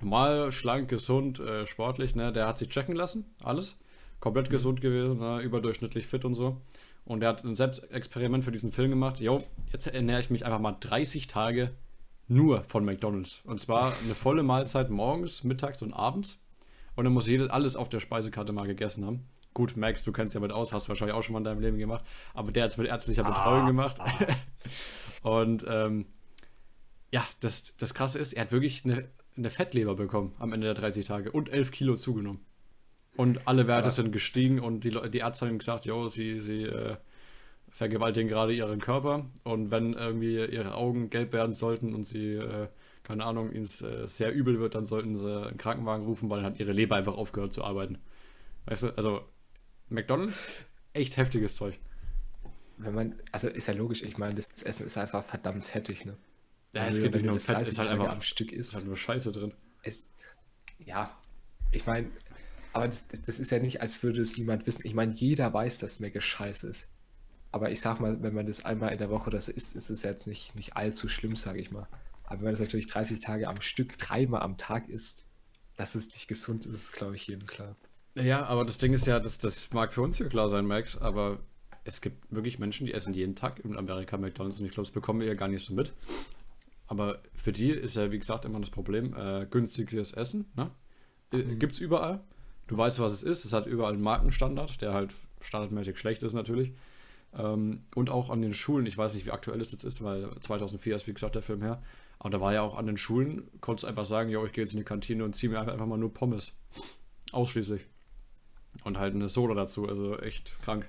[0.00, 2.32] normal, schlank, gesund, äh, sportlich, ne?
[2.32, 3.76] Der hat sich checken lassen, alles.
[4.20, 5.40] Komplett gesund gewesen, ne?
[5.40, 6.60] überdurchschnittlich fit und so.
[7.04, 9.20] Und der hat ein Selbstexperiment für diesen Film gemacht.
[9.20, 11.72] Jo, jetzt ernähre ich mich einfach mal 30 Tage
[12.28, 13.42] nur von McDonalds.
[13.44, 16.38] Und zwar eine volle Mahlzeit morgens, mittags und abends.
[16.96, 19.28] Und dann muss jeder alles auf der Speisekarte mal gegessen haben.
[19.56, 21.78] Gut, Max, du kennst ja mit aus, hast wahrscheinlich auch schon mal in deinem Leben
[21.78, 22.04] gemacht.
[22.34, 23.96] Aber der hat es mit ärztlicher Betreuung gemacht.
[25.22, 26.04] und ähm,
[27.10, 30.74] ja, das, das Krasse ist, er hat wirklich eine, eine Fettleber bekommen am Ende der
[30.74, 32.44] 30 Tage und 11 Kilo zugenommen.
[33.16, 36.64] Und alle Werte sind gestiegen und die, die Ärzte haben ihm gesagt, jo, sie, sie
[36.64, 36.96] äh,
[37.70, 42.68] vergewaltigen gerade ihren Körper und wenn irgendwie ihre Augen gelb werden sollten und sie, äh,
[43.04, 46.42] keine Ahnung, ihnen es äh, sehr übel wird, dann sollten sie einen Krankenwagen rufen, weil
[46.42, 47.96] dann hat ihre Leber einfach aufgehört zu arbeiten.
[48.66, 49.22] Weißt du, also
[49.88, 50.50] McDonalds,
[50.92, 51.78] echt heftiges Zeug.
[52.78, 56.16] Wenn man, also ist ja logisch, ich meine, das Essen ist einfach verdammt fettig, ne?
[56.72, 58.22] Ja, Wenn es geht wenn nicht nur um das Fett, 30 ist halt einfach am
[58.22, 59.54] Stück ist halt nur Scheiße drin.
[59.82, 60.06] Es,
[60.78, 61.16] ja,
[61.72, 62.10] ich meine,
[62.72, 64.82] aber das, das ist ja nicht, als würde es niemand wissen.
[64.84, 66.90] Ich meine, jeder weiß, dass Mega scheiße ist.
[67.50, 69.88] Aber ich sag mal, wenn man das einmal in der Woche oder so isst, ist
[69.88, 71.88] es jetzt nicht, nicht allzu schlimm, sage ich mal.
[72.24, 75.26] Aber wenn man das natürlich 30 Tage am Stück, dreimal am Tag isst,
[75.78, 77.76] dass es nicht gesund ist, ist, glaube ich, jedem klar.
[78.16, 80.96] Ja, aber das Ding ist ja, das, das mag für uns ja klar sein, Max,
[80.96, 81.38] aber
[81.84, 84.92] es gibt wirklich Menschen, die essen jeden Tag in Amerika McDonalds und ich glaube, das
[84.94, 85.92] bekommen wir ja gar nicht so mit.
[86.88, 90.70] Aber für die ist ja, wie gesagt, immer das Problem, äh, günstiges Essen, ne?
[91.32, 91.58] Äh, Mhm.
[91.58, 92.20] Gibt's überall.
[92.68, 93.44] Du weißt, was es ist.
[93.44, 96.72] Es hat überall einen Markenstandard, der halt standardmäßig schlecht ist natürlich.
[97.34, 100.30] Ähm, und auch an den Schulen, ich weiß nicht, wie aktuell es jetzt ist, weil
[100.40, 101.82] 2004 ist, wie gesagt, der Film her.
[102.18, 104.64] Aber da war ja auch an den Schulen, konntest du einfach sagen, ja, ich gehe
[104.64, 106.54] jetzt in die Kantine und ziehe mir einfach mal nur Pommes.
[107.32, 107.84] Ausschließlich.
[108.84, 110.86] Und halt eine Soda dazu, also echt krank.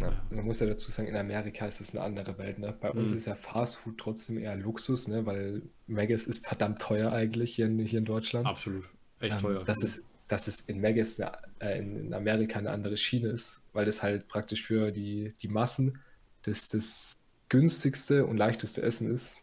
[0.00, 2.58] Ja, man muss ja dazu sagen, in Amerika ist es eine andere Welt.
[2.58, 2.72] Ne?
[2.80, 3.16] Bei uns Mhm.
[3.18, 5.26] ist ja Fast Food trotzdem eher Luxus, ne?
[5.26, 8.46] weil Maggis ist verdammt teuer eigentlich hier in, hier in Deutschland.
[8.46, 8.84] Absolut.
[9.18, 9.64] Echt Ähm, teuer.
[9.64, 13.66] Dass es, dass es in Maggis eine, äh, in, in Amerika eine andere Schiene ist,
[13.72, 15.98] weil das halt praktisch für die, die Massen
[16.42, 17.12] das, das
[17.48, 19.38] günstigste und leichteste Essen ist.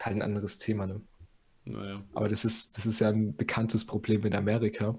[0.00, 0.86] Halt ein anderes Thema.
[0.86, 1.00] Ne?
[1.64, 2.02] Naja.
[2.12, 4.96] Aber das ist, das ist ja ein bekanntes Problem in Amerika.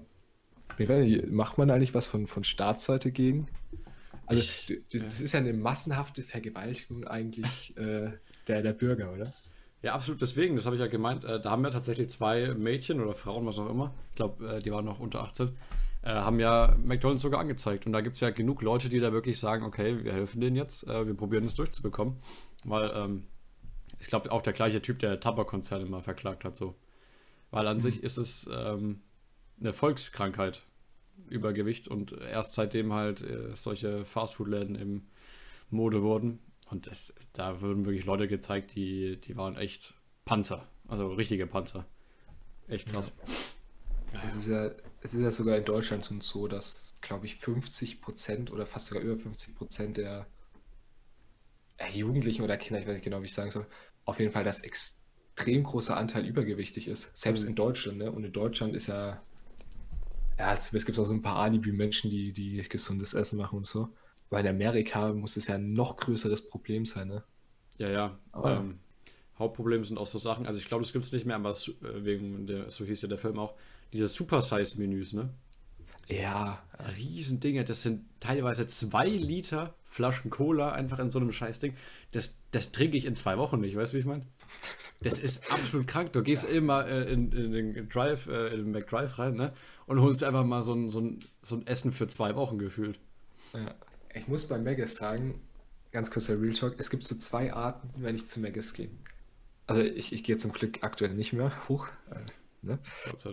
[0.78, 3.46] Ich weiß nicht, macht man eigentlich was von, von Staatsseite gegen?
[4.26, 5.04] Also, Ich- d- d- ja.
[5.04, 8.10] das ist ja eine massenhafte Vergewaltigung eigentlich äh,
[8.48, 9.30] der, der Bürger, oder?
[9.82, 10.20] Ja, absolut.
[10.20, 13.46] Deswegen, das habe ich ja gemeint, äh, da haben ja tatsächlich zwei Mädchen oder Frauen,
[13.46, 15.48] was auch immer, ich glaube, äh, die waren noch unter 18,
[16.02, 17.86] äh, haben ja McDonalds sogar angezeigt.
[17.86, 20.56] Und da gibt es ja genug Leute, die da wirklich sagen, okay, wir helfen denen
[20.56, 22.16] jetzt, äh, wir probieren es durchzubekommen.
[22.64, 23.24] Weil, ähm,
[24.00, 26.74] ich glaube, auch der gleiche Typ, der Tabakkonzerne mal verklagt hat, so.
[27.50, 29.00] Weil an sich ist es ähm,
[29.60, 30.62] eine Volkskrankheit,
[31.28, 31.88] Übergewicht.
[31.88, 35.08] Und erst seitdem halt äh, solche Fastfood-Läden im
[35.70, 36.40] Mode wurden.
[36.70, 40.68] Und das, da wurden wirklich Leute gezeigt, die, die waren echt Panzer.
[40.88, 41.86] Also richtige Panzer.
[42.68, 43.14] Echt krass.
[44.26, 48.00] Es ist ja, es ist ja sogar in Deutschland schon so, dass, glaube ich, 50
[48.00, 50.26] Prozent oder fast sogar über 50 Prozent der
[51.78, 53.66] äh, Jugendlichen oder Kinder, ich weiß nicht genau, wie ich sagen soll,
[54.04, 57.16] auf jeden Fall das extrem großer Anteil übergewichtig ist.
[57.16, 57.48] Selbst Mhm.
[57.48, 58.10] in Deutschland, ne?
[58.12, 59.22] Und in Deutschland ist ja,
[60.38, 63.66] ja, es es gibt auch so ein paar Alibi-Menschen, die, die gesundes Essen machen und
[63.66, 63.88] so.
[64.30, 67.22] Weil in Amerika muss es ja ein noch größeres Problem sein, ne?
[67.78, 68.18] Ja, ja.
[68.32, 68.78] Aber- Ähm,
[69.38, 71.68] Hauptproblem sind auch so Sachen, also ich glaube, das gibt es nicht mehr, aber es,
[71.68, 73.54] äh, wegen der, so hieß ja der Film auch,
[73.92, 75.28] diese Super-Size-Menüs, ne?
[76.08, 76.62] Ja,
[76.96, 81.74] Riesendinge, das sind teilweise zwei Liter Flaschen Cola einfach in so einem Scheißding.
[82.12, 84.24] Das, das trinke ich in zwei Wochen nicht, weißt du, wie ich meine?
[85.02, 86.12] Das ist absolut krank.
[86.12, 89.52] Du gehst immer äh, in, in den Drive, äh, in den McDrive rein, ne?
[89.86, 92.98] Und holst einfach mal so ein, so, ein, so ein Essen für zwei Wochen gefühlt.
[93.52, 93.74] Ja.
[94.14, 95.40] Ich muss bei Megas sagen,
[95.92, 98.90] ganz kurz der Real Talk, es gibt so zwei Arten, wenn ich zu Megas gehe.
[99.66, 101.86] Also ich, ich gehe zum Glück aktuell nicht mehr hoch.
[102.10, 102.78] Äh, ne?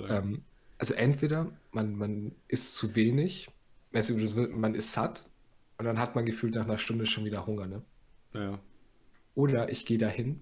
[0.10, 0.44] Ähm,
[0.78, 3.50] also entweder man, man isst zu wenig,
[3.94, 5.30] also man ist satt
[5.78, 7.68] und dann hat man gefühlt nach einer Stunde schon wieder Hunger.
[7.68, 7.82] Ne?
[8.34, 8.60] ja.
[9.36, 10.42] Oder ich gehe dahin,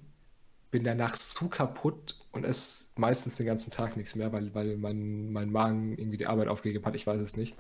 [0.70, 5.32] bin danach so kaputt und esse meistens den ganzen Tag nichts mehr, weil, weil mein,
[5.32, 6.96] mein Magen irgendwie die Arbeit aufgegeben hat.
[6.96, 7.56] Ich weiß es nicht.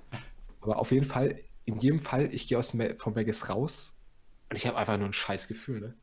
[0.61, 3.97] Aber auf jeden Fall, in jedem Fall, ich gehe aus vom Vegas raus
[4.49, 5.81] und ich habe einfach nur ein scheiß Gefühl.
[5.81, 5.93] Ne?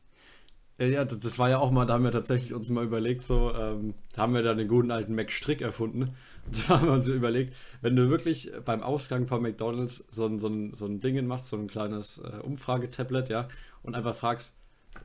[0.78, 3.52] Ja, ja, das, war ja auch mal, da haben wir tatsächlich uns mal überlegt, so,
[3.52, 6.14] ähm, da haben wir dann den guten alten Mac Strick erfunden.
[6.46, 10.38] Und zwar haben wir uns überlegt, wenn du wirklich beim Ausgang von McDonalds so ein,
[10.38, 13.48] so ein, so ein Ding machst, so ein kleines äh, Umfragetablet, ja,
[13.83, 14.58] und einfach fragst,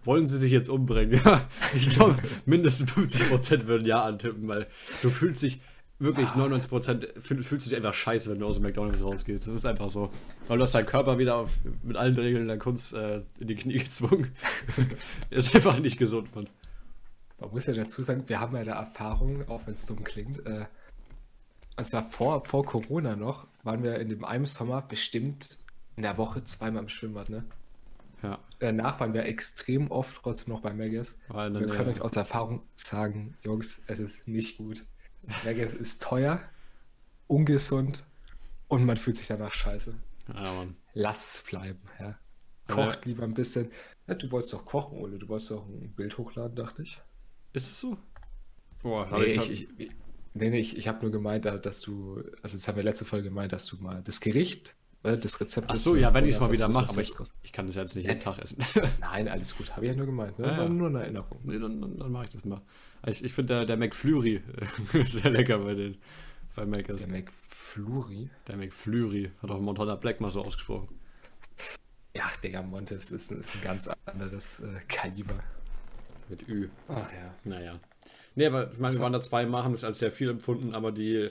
[0.03, 1.21] wollen sie sich jetzt umbringen?
[1.23, 4.67] Ja, ich glaube, mindestens 50% würden ja antippen, weil
[5.01, 5.61] du fühlst dich
[5.99, 9.47] wirklich 99% fühl, fühlst du dich einfach scheiße, wenn du aus dem McDonalds rausgehst.
[9.47, 10.11] Das ist einfach so.
[10.47, 13.55] Weil du hast deinen Körper wieder auf, mit allen Regeln der Kunst äh, in die
[13.55, 14.31] Knie gezwungen.
[15.29, 16.49] ist einfach nicht gesund, Mann.
[17.39, 20.45] Man muss ja dazu sagen, wir haben ja da Erfahrung, auch wenn es dumm klingt.
[20.45, 20.65] Äh,
[21.75, 25.57] und zwar vor, vor Corona noch, waren wir in dem einen Sommer bestimmt
[25.95, 27.29] in der Woche zweimal im Schwimmbad.
[27.29, 27.45] Ne?
[28.23, 30.73] Ja, Danach waren wir extrem oft trotzdem noch bei
[31.47, 34.83] in Wir der können euch aus Erfahrung sagen, Jungs, es ist nicht gut.
[35.43, 36.41] Vegas ist teuer,
[37.27, 38.05] ungesund
[38.67, 39.95] und man fühlt sich danach scheiße.
[40.33, 40.65] Ja.
[40.93, 42.17] Lasst es bleiben, ja.
[42.67, 43.71] Aber- Kocht lieber ein bisschen.
[44.07, 45.17] Ja, du wolltest doch kochen, Ole.
[45.17, 47.01] Du wolltest doch ein Bild hochladen, dachte ich.
[47.53, 47.97] Ist es so?
[48.81, 49.91] Boah, hab Nee, ich, ich, ich, ich,
[50.33, 53.05] nee, nee, ich, ich habe nur gemeint, da- dass du, also das haben wir letzte
[53.05, 55.67] Folge gemeint, dass du mal das Gericht, äh, das Rezept.
[55.69, 57.13] Ach so, ja, wenn ich es mal wieder mache, aber ich,
[57.43, 58.63] ich kann das ja jetzt nicht jeden Tag essen.
[59.01, 60.47] Nein, alles gut, habe ich ja nur gemeint, ne?
[60.47, 60.69] Ja, ja.
[60.69, 61.39] nur eine Erinnerung.
[61.43, 62.61] nee, dann, dann, dann mache ich das mal.
[63.05, 64.41] Ich, ich finde der, der McFlurry
[64.93, 65.97] äh, sehr lecker bei den
[66.55, 66.85] bei Mac.
[66.87, 68.29] Der McFlurry.
[68.47, 70.87] Der McFlurry hat auch Montana Black mal so ausgesprochen.
[72.15, 75.43] Ja, Digga, Montes ist, ein- ist ein ganz anderes äh, Kaliber.
[76.29, 76.69] Mit Ü.
[76.87, 77.33] Ach ja.
[77.43, 77.79] Naja.
[78.35, 80.91] Nee, aber ich meine, wir waren da zweimal, haben das als sehr viel empfunden, aber
[80.91, 81.29] die,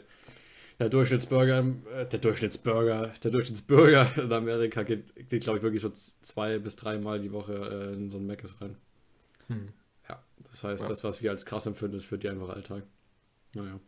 [0.82, 1.64] der Durchschnittsbürger,
[1.96, 5.90] äh, der Durchschnittsbürger, der Durchschnittsbürger in Amerika geht, geht glaube ich, wirklich so
[6.22, 8.76] zwei bis dreimal die Woche äh, in so ein Mc's rein.
[9.48, 9.68] Hm.
[10.08, 10.88] Ja, das heißt, Ja.
[10.88, 12.82] das, was wir als krass empfinden, ist für die einfach Alltag.
[13.54, 13.78] Naja,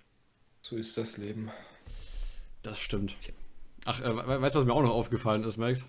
[0.62, 1.50] So ist das Leben.
[2.62, 3.14] das stimmt.
[3.87, 5.83] Ach, äh, we- weißt du, was mir auch noch aufgefallen ist, Max?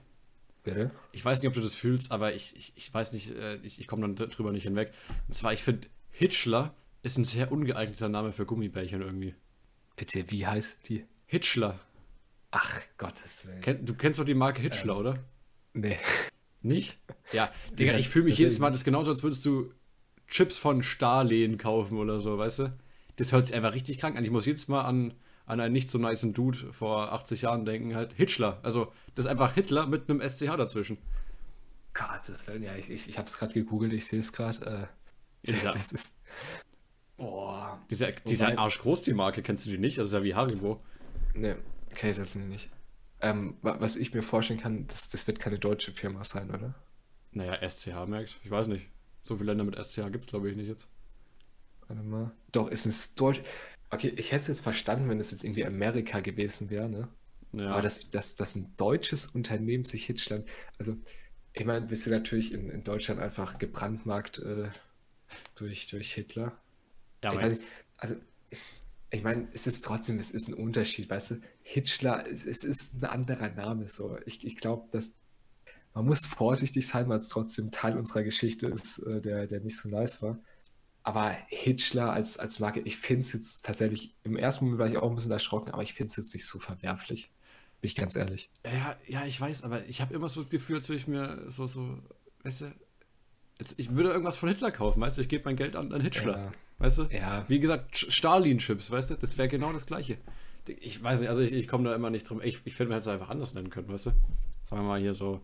[0.63, 0.91] Bitte?
[1.11, 3.79] Ich weiß nicht, ob du das fühlst, aber ich, ich, ich weiß nicht, äh, ich,
[3.79, 4.91] ich komme dann drüber nicht hinweg.
[5.27, 9.35] Und zwar, ich finde, Hitchler ist ein sehr ungeeigneter Name für Gummibärchen irgendwie.
[9.95, 11.05] Bitte, wie heißt die?
[11.25, 11.79] Hitchler.
[12.51, 13.85] Ach, Gottes Willen.
[13.85, 15.19] Du kennst doch die Marke Hitchler, oder?
[15.73, 15.97] Nee.
[16.61, 16.97] Nicht?
[17.31, 19.71] Ja, Digga, Ja, ich fühle mich jedes Mal, das ist genauso, als würdest du
[20.27, 22.77] Chips von Starlehen kaufen oder so, weißt du?
[23.17, 24.23] Das hört sich einfach richtig krank an.
[24.25, 25.13] Ich muss jedes Mal an,
[25.45, 28.59] an einen nicht so niceen Dude vor 80 Jahren denken, halt Hitchler.
[28.63, 30.97] Also, das ist einfach Hitler mit einem SCH dazwischen.
[31.93, 34.89] Gottes Willen, ja, ich, ich, ich habe es gerade gegoogelt, ich sehe es gerade.
[35.45, 36.11] Äh, Dieser- das ist.
[37.17, 37.81] Boah.
[37.89, 39.97] Dieser, dieser Wobei- arschgroß, die Marke, kennst du die nicht?
[39.97, 40.81] Das ist ja wie Haribo.
[41.33, 41.57] Ne,
[41.91, 42.69] okay, das sind nicht.
[43.21, 46.75] Ähm, wa- was ich mir vorstellen kann, das, das wird keine deutsche Firma sein, oder?
[47.31, 48.37] Naja, SCH merkt.
[48.43, 48.87] Ich weiß nicht.
[49.23, 50.87] So viele Länder mit SCH gibt es, glaube ich, nicht jetzt.
[51.87, 52.31] Warte mal.
[52.51, 53.41] Doch, ist es Deutsch.
[53.89, 57.07] Okay, ich hätte es jetzt verstanden, wenn es jetzt irgendwie Amerika gewesen wäre, ne?
[57.53, 57.71] Ja.
[57.71, 60.45] Aber dass, dass, dass ein deutsches Unternehmen sich Hitchland.
[60.77, 60.97] Also,
[61.53, 64.69] ich meine, wir sind natürlich in, in Deutschland einfach gebrandmarkt äh,
[65.55, 66.57] durch, durch Hitler.
[67.23, 67.61] Ja, ich nicht,
[67.97, 68.15] also,
[69.09, 71.41] ich meine, es ist trotzdem, es ist ein Unterschied, weißt du?
[71.61, 74.17] Hitler, es, es ist ein anderer Name so.
[74.25, 75.13] Ich, ich glaube, dass
[75.93, 79.77] man muss vorsichtig sein, weil es trotzdem Teil unserer Geschichte ist, äh, der, der nicht
[79.77, 80.37] so nice war.
[81.03, 84.97] Aber Hitler als, als Marke, ich finde es jetzt tatsächlich, im ersten Moment war ich
[84.97, 87.31] auch ein bisschen erschrocken, aber ich finde es jetzt nicht so verwerflich.
[87.79, 88.49] Bin ich ganz ehrlich.
[88.65, 91.45] Ja, ja, ich weiß, aber ich habe immer so das Gefühl, als würde ich mir
[91.49, 91.99] so, so,
[92.43, 92.73] weißt du,
[93.59, 96.01] jetzt, ich würde irgendwas von Hitler kaufen, weißt du, ich gebe mein Geld an, an
[96.01, 96.51] Hitler, Ja.
[96.79, 97.03] weißt du?
[97.11, 97.45] Ja.
[97.47, 100.17] Wie gesagt, Stalin-Chips, weißt du, das wäre genau das Gleiche.
[100.67, 102.99] Ich weiß nicht, also ich, ich komme da immer nicht drum, ich, ich finde, man
[102.99, 104.09] hätte es einfach anders nennen können, weißt du?
[104.69, 105.41] Sagen wir mal hier so,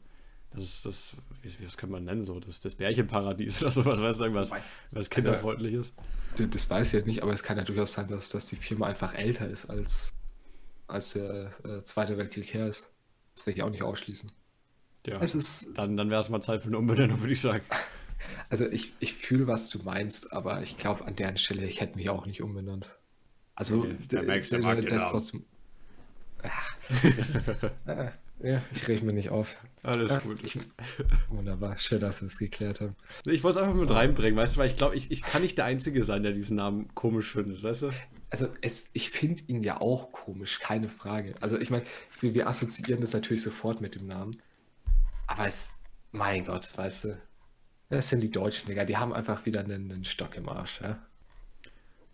[0.54, 4.02] das ist das, wie, wie das kann man nennen, so, das, das Bärchenparadies oder sowas,
[4.02, 4.52] weißt du, irgendwas,
[4.92, 5.94] was kinderfreundlich ist.
[6.38, 8.56] Das, das weiß ich jetzt nicht, aber es kann ja durchaus sein, dass, dass die
[8.56, 10.12] Firma einfach älter ist, als,
[10.88, 12.92] als der äh, Zweite Weltkrieg her ist.
[13.36, 14.32] Das will ich auch nicht ausschließen.
[15.06, 17.64] Ja, Es ist, dann, dann wäre es mal Zeit für eine Umbenennung, würde ich sagen.
[18.50, 21.98] Also ich, ich fühle, was du meinst, aber ich glaube, an deren Stelle, ich hätte
[21.98, 22.90] mich auch nicht umbenannt.
[23.56, 25.46] Also, der Max, der mag den das trotzdem.
[26.44, 27.36] Ach, das ist,
[27.86, 28.12] äh,
[28.44, 29.58] ja, ich reg mich nicht auf.
[29.84, 30.44] Alles Ja, gut.
[30.44, 30.58] Ich,
[31.30, 32.96] wunderbar, schön, dass wir es geklärt haben.
[33.26, 35.58] Ich wollte es einfach mit reinbringen, weißt du, weil ich glaube, ich, ich kann nicht
[35.58, 37.92] der Einzige sein, der diesen Namen komisch findet, weißt du?
[38.32, 41.36] Also es, ich finde ihn ja auch komisch, keine Frage.
[41.42, 41.84] Also ich meine,
[42.20, 44.42] wir, wir assoziieren das natürlich sofort mit dem Namen.
[45.28, 45.74] Aber es,
[46.12, 47.18] mein Gott, weißt du,
[47.92, 51.00] das sind die Deutschen, Digga, die haben einfach wieder einen, einen Stock im Arsch, ja.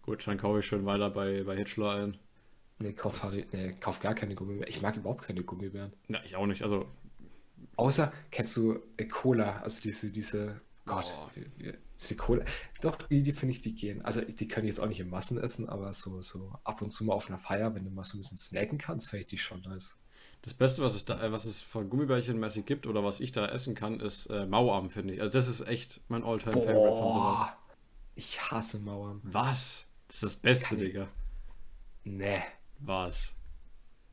[0.02, 2.18] Gut, dann kaufe ich schon weiter bei, bei Hitchler ein.
[2.80, 4.70] Nee, kauf, Harry, nee, kauf gar keine Gummibären.
[4.70, 5.94] Ich mag überhaupt keine Gummibären.
[6.08, 6.64] Ja, ich auch nicht.
[6.64, 6.88] Also,
[7.76, 11.30] Außer, kennst du äh, Cola, also diese, diese, Gott, Oh.
[12.00, 12.46] diese Cola.
[12.82, 14.02] Doch, die, die finde ich, die gehen.
[14.04, 17.04] Also die können jetzt auch nicht in Massen essen, aber so, so ab und zu
[17.06, 19.38] mal auf einer Feier, wenn du mal so ein bisschen snacken kannst, finde ich die
[19.38, 19.98] schon nice.
[20.48, 23.46] Das Beste, was es, da, äh, was es von Gummibärchen-mäßig gibt oder was ich da
[23.48, 25.22] essen kann, ist äh, Mauarm, finde ich.
[25.22, 27.50] Also, das ist echt mein All-Time-Favorite von sowas.
[28.16, 29.20] Ich hasse Mauern.
[29.24, 29.86] Was?
[30.08, 31.08] Das ist das Beste, Kann ich- Digga.
[32.06, 32.42] Nee,
[32.80, 33.34] Was?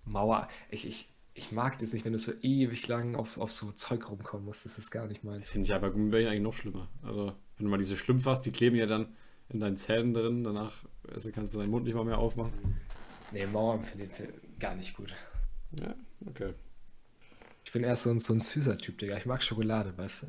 [0.05, 0.49] Mauer.
[0.71, 4.11] Ich, ich, ich mag das nicht, wenn du so ewig lang auf, auf so Zeug
[4.11, 4.67] rumkommen musst.
[4.67, 5.49] Das ist gar nicht meins.
[5.51, 6.89] Finde ich aber Gummibärchen eigentlich noch schlimmer.
[7.03, 9.15] Also, wenn du mal diese Schlümpfe hast, die kleben ja dann
[9.49, 10.43] in deinen Zähnen drin.
[10.45, 10.73] Danach
[11.13, 12.53] also kannst du deinen Mund nicht mal mehr aufmachen.
[13.31, 15.13] Nee, Mauern finde ich gar nicht gut.
[15.81, 15.95] Ja,
[16.27, 16.55] okay.
[17.65, 19.17] Ich bin eher so ein, so ein süßer Typ, Digga.
[19.17, 20.27] Ich mag Schokolade, weißt du?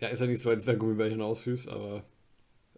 [0.00, 2.04] Ja, ist ja nicht so, als wären Gummibärchen auch süß, aber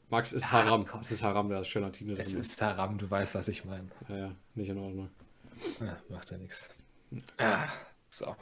[0.08, 0.86] Max ist Ja, Haram.
[0.86, 1.00] komm.
[1.00, 2.40] Es ist Haram, da ist Gelatine Es drin.
[2.40, 3.88] ist Haram, du weißt, was ich meine.
[4.08, 5.10] Ja, ja, nicht in Ordnung.
[5.80, 6.70] Ja, macht ja nichts.
[7.38, 7.68] Ah,
[8.08, 8.36] so.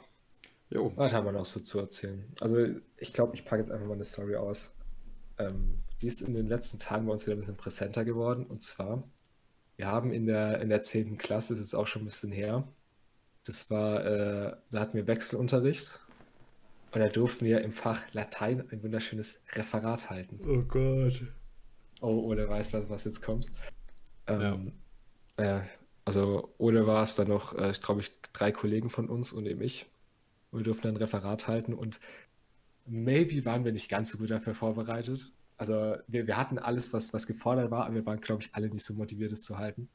[0.69, 0.91] Jo.
[0.95, 2.23] Was haben wir noch so zu erzählen?
[2.41, 4.73] Also, ich glaube, ich packe jetzt einfach mal eine Story aus.
[5.37, 8.45] Ähm, die ist in den letzten Tagen bei uns wieder ein bisschen präsenter geworden.
[8.45, 9.03] Und zwar,
[9.77, 11.17] wir haben in der, in der 10.
[11.17, 12.67] Klasse, ist jetzt auch schon ein bisschen her,
[13.45, 15.99] das war, äh, da hatten wir Wechselunterricht.
[16.91, 20.39] Und da durften wir im Fach Latein ein wunderschönes Referat halten.
[20.47, 21.21] Oh Gott.
[22.01, 23.47] Oh, Ole weiß, was, was jetzt kommt.
[24.27, 24.73] Ähm,
[25.37, 25.61] äh,
[26.05, 29.61] also Ole war es dann noch, äh, glaube ich, drei Kollegen von uns und eben
[29.61, 29.87] ich.
[30.51, 31.99] Und wir durften ein Referat halten und
[32.85, 35.33] maybe waren wir nicht ganz so gut dafür vorbereitet.
[35.57, 38.69] Also wir, wir hatten alles, was, was gefordert war, aber wir waren, glaube ich, alle
[38.69, 39.89] nicht so motiviert, es zu halten.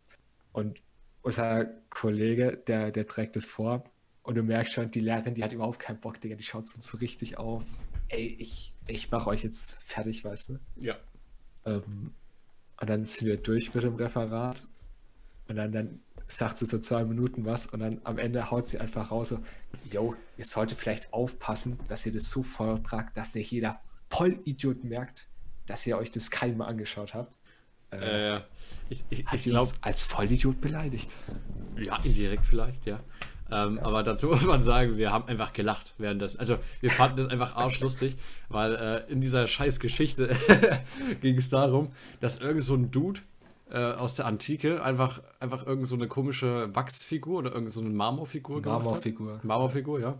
[0.53, 0.81] Und
[1.23, 3.85] unser Kollege, der, der trägt es vor
[4.23, 6.87] und du merkst schon, die Lehrerin, die hat überhaupt keinen Bock, Digga, die schaut uns
[6.87, 7.65] so richtig auf.
[8.09, 10.59] Ey, ich, ich mache euch jetzt fertig, weißt du?
[10.77, 10.97] Ja.
[11.65, 12.15] Ähm,
[12.81, 14.69] und dann sind wir durch mit dem Referat.
[15.49, 18.79] Und dann, dann sagt sie so zwei Minuten was und dann am Ende haut sie
[18.79, 19.39] einfach raus so,
[19.91, 25.29] yo, ihr solltet vielleicht aufpassen, dass ihr das so vortragt, dass nicht jeder Vollidiot merkt,
[25.67, 27.37] dass ihr euch das keinem angeschaut habt.
[27.93, 28.37] Äh,
[28.89, 31.15] ich ich, hat ich glaube, als Vollidiot beleidigt.
[31.77, 33.01] ja, indirekt vielleicht, ja.
[33.51, 36.37] Ähm, Aber dazu muss man sagen, wir haben einfach gelacht während das.
[36.37, 38.17] Also, wir fanden das einfach arschlustig,
[38.49, 40.37] weil äh, in dieser scheiß Geschichte
[41.21, 43.21] ging es darum, dass irgend so ein Dude
[43.71, 47.91] äh, aus der Antike einfach, einfach irgend so eine komische Wachsfigur oder irgend so eine
[47.91, 48.85] Marmorfigur gemacht hat.
[48.85, 49.41] Marmorfigur.
[49.43, 50.19] Marmorfigur, ja.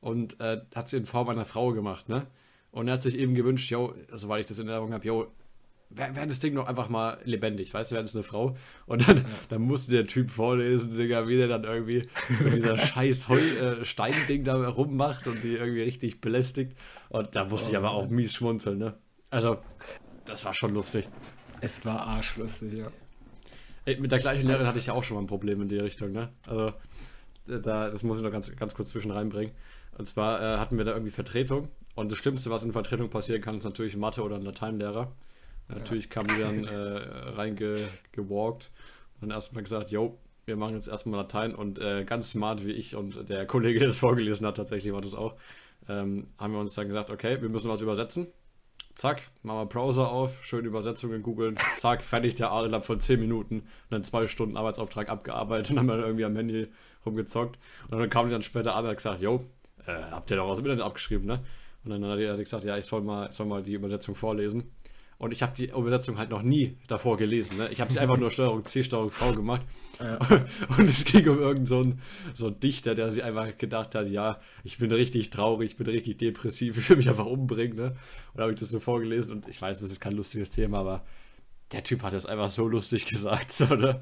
[0.00, 2.26] Und äh, hat sie in Form einer Frau gemacht, ne?
[2.70, 5.32] Und er hat sich eben gewünscht, yo, soweit ich das in Erinnerung habe, yo,
[5.90, 8.56] wäre wär das Ding doch einfach mal lebendig, weißt du, wäre das eine Frau.
[8.86, 12.08] Und dann, dann musste der Typ vorlesen, Digga, wie der dann irgendwie
[12.42, 16.76] mit dieser scheiß Heu, äh, Steinding da rummacht und die irgendwie richtig belästigt.
[17.08, 18.94] Und da musste ich aber auch mies schmunzeln, ne?
[19.30, 19.58] Also,
[20.24, 21.08] das war schon lustig.
[21.60, 22.88] Es war arschlustig, ja.
[23.84, 25.78] Ey, mit der gleichen Lehrerin hatte ich ja auch schon mal ein Problem in die
[25.78, 26.30] Richtung, ne?
[26.46, 26.72] Also,
[27.46, 29.54] da, das muss ich noch ganz, ganz kurz zwischen reinbringen.
[29.96, 31.68] Und zwar äh, hatten wir da irgendwie Vertretung.
[31.94, 35.12] Und das Schlimmste, was in Vertretung passieren kann, ist natürlich Mathe- oder ein Lateinlehrer.
[35.68, 36.98] Natürlich kam die dann äh,
[37.30, 38.70] reingewalkt
[39.20, 42.94] und erstmal gesagt, yo, wir machen jetzt erstmal Latein und äh, ganz smart wie ich
[42.94, 45.34] und der Kollege, der das vorgelesen hat, tatsächlich war das auch,
[45.88, 48.28] ähm, haben wir uns dann gesagt, okay, wir müssen was übersetzen.
[48.94, 53.58] Zack, machen wir Browser auf, schön Übersetzungen googeln, zack, fertig der innerhalb von 10 Minuten
[53.58, 56.68] und dann zwei Stunden Arbeitsauftrag abgearbeitet und haben dann irgendwie am Handy
[57.04, 57.58] rumgezockt.
[57.90, 59.44] Und dann kam die dann später an und hat gesagt, yo,
[59.86, 61.40] äh, habt ihr doch aus dem Internet abgeschrieben, ne?
[61.84, 63.74] Und dann hat er hat er gesagt, ja, ich soll mal, ich soll mal die
[63.74, 64.72] Übersetzung vorlesen.
[65.18, 67.56] Und ich habe die Übersetzung halt noch nie davor gelesen.
[67.56, 67.70] Ne?
[67.70, 69.62] Ich habe sie einfach nur Steuerung C, Steuerung V gemacht.
[69.98, 70.18] Ja.
[70.76, 72.02] Und es ging um irgendeinen so einen-
[72.34, 75.86] so einen Dichter, der sich einfach gedacht hat, ja, ich bin richtig traurig, ich bin
[75.86, 77.76] richtig depressiv, ich will mich einfach umbringen.
[77.78, 77.84] Ne?
[77.86, 77.96] Und
[78.36, 81.02] da habe ich das so vorgelesen und ich weiß, das ist kein lustiges Thema, aber
[81.72, 83.50] der Typ hat das einfach so lustig gesagt.
[83.52, 83.98] So, ne?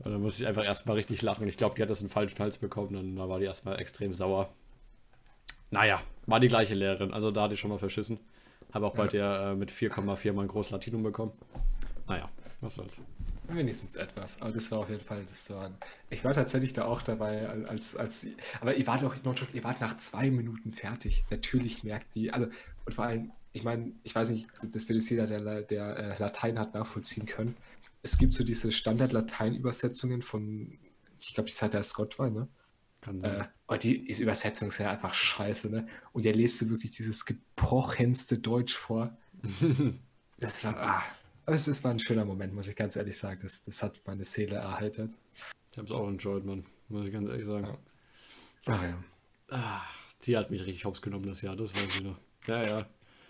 [0.00, 1.42] Und dann musste ich einfach erstmal richtig lachen.
[1.44, 3.78] Und ich glaube, die hat das einen falschen Hals bekommen und da war die erstmal
[3.80, 4.52] extrem sauer.
[5.70, 8.18] Naja, war die gleiche Lehrerin, also da hatte ich schon mal verschissen.
[8.76, 11.32] Habe auch bei der äh, mit 4,4 mal ein großes Latinum bekommen.
[12.06, 12.28] Naja,
[12.60, 13.00] was soll's.
[13.48, 15.70] Wenigstens etwas, aber das war auf jeden Fall das war.
[16.10, 18.26] Ich war tatsächlich da auch dabei, als, als
[18.60, 19.14] aber ihr wart doch,
[19.54, 21.24] ihr wart nach zwei Minuten fertig.
[21.30, 22.48] Natürlich merkt die, also
[22.84, 26.18] und vor allem, ich meine, ich weiß nicht, das wird jetzt jeder, der, der äh,
[26.18, 27.56] Latein hat, nachvollziehen können.
[28.02, 30.78] Es gibt so diese Standard-Latein-Übersetzungen von,
[31.18, 32.46] ich glaube, die Zeit der Scott war, ne?
[33.06, 33.40] Kann sein.
[33.42, 35.86] Äh, und die, ist ja einfach scheiße, ne?
[36.12, 39.16] Und der liest du wirklich dieses gebrochenste Deutsch vor.
[40.38, 41.02] das war, ah,
[41.44, 43.38] aber es, es war ein schöner Moment, muss ich ganz ehrlich sagen.
[43.40, 45.16] Das, das hat meine Seele erheitert.
[45.70, 46.66] Ich habe es auch enjoyed, Mann.
[46.88, 47.66] Muss ich ganz ehrlich sagen.
[47.66, 47.78] Ja.
[48.66, 49.04] Ach ja.
[49.50, 52.18] Ach, die hat mich richtig hops genommen das Jahr, das weiß ich noch.
[52.48, 52.86] Ja, ja.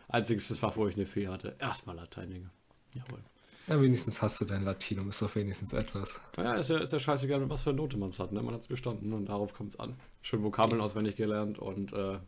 [0.08, 1.54] Einziges Fach, wo ich eine Fee hatte.
[1.58, 2.50] Erstmal Latein, Digga.
[2.94, 3.22] Jawohl.
[3.68, 6.20] Ja, wenigstens hast du dein Latinum, ist doch wenigstens etwas.
[6.36, 8.30] Ja, ist ja, ist ja scheißegal, was für eine Note man es hat.
[8.30, 8.42] Ne?
[8.42, 9.96] Man hat es bestanden und darauf kommt es an.
[10.22, 10.86] Schön Vokabeln ja.
[10.86, 12.18] auswendig gelernt und äh,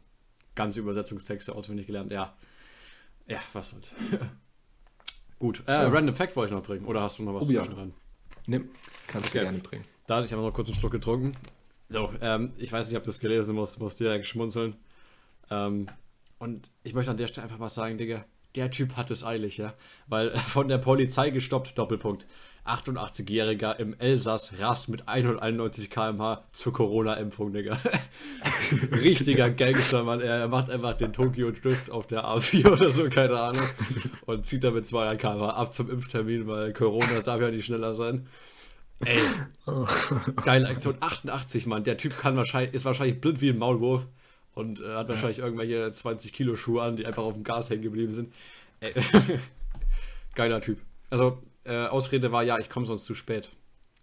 [0.57, 2.11] ganze Übersetzungstexte auswendig gelernt.
[2.11, 2.35] Ja,
[3.29, 3.91] ja, was soll's.
[5.39, 5.89] Gut, äh, so.
[5.89, 6.85] Random Fact wollte ich noch bringen.
[6.87, 7.63] Oder hast du noch was oh, ja.
[7.63, 7.95] dran?
[8.47, 8.71] Nimm,
[9.07, 9.39] kannst okay.
[9.39, 9.85] du gerne bringen.
[10.07, 11.33] Da hatte ich aber noch kurz einen Schluck getrunken.
[11.89, 14.77] So, ähm, ich weiß nicht, ob das gelesen muss, muss direkt schmunzeln.
[15.51, 15.89] Ähm,
[16.39, 18.25] und ich möchte an der Stelle einfach mal sagen, Digga,
[18.59, 19.73] der Typ hat es eilig, ja.
[20.09, 22.27] Weil von der Polizei gestoppt, Doppelpunkt.
[22.67, 27.79] 88-Jähriger im Elsass rast mit 191 km/h zur Corona-Impfung, Digga.
[28.93, 30.21] Richtiger Gangster, Mann.
[30.21, 33.67] Er macht einfach den Tokyo Drift auf der A4 oder so, keine Ahnung.
[34.27, 38.27] Und zieht damit 200 km/h ab zum Impftermin, weil Corona darf ja nicht schneller sein.
[39.05, 39.21] Ey,
[40.45, 40.97] geile Aktion.
[40.99, 41.85] 88, Mann.
[41.85, 44.05] Der Typ kann wahrscheinlich, ist wahrscheinlich blind wie ein Maulwurf
[44.59, 45.15] und äh, hat ja.
[45.15, 48.35] wahrscheinlich irgendwelche 20 Kilo Schuhe an, die einfach auf dem Gas hängen geblieben sind.
[48.81, 48.93] Ey,
[50.35, 50.81] geiler Typ.
[51.11, 53.51] Also, äh, Ausrede war ja, ich komme sonst zu spät.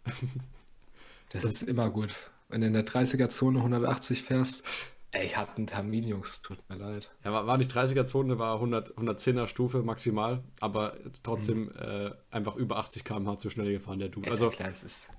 [1.29, 2.15] das ist immer gut.
[2.47, 4.63] Wenn du in der 30er-Zone 180 fährst,
[5.11, 7.11] ey, ich hatte einen Termin, Jungs, tut mir leid.
[7.25, 12.13] Ja, war, war nicht 30er-Zone, war 100, 110er Stufe maximal, aber trotzdem mhm.
[12.31, 14.31] einfach über 80 km/h zu schnell gefahren, der Dude.
[14.31, 15.09] Also, klar, es ist.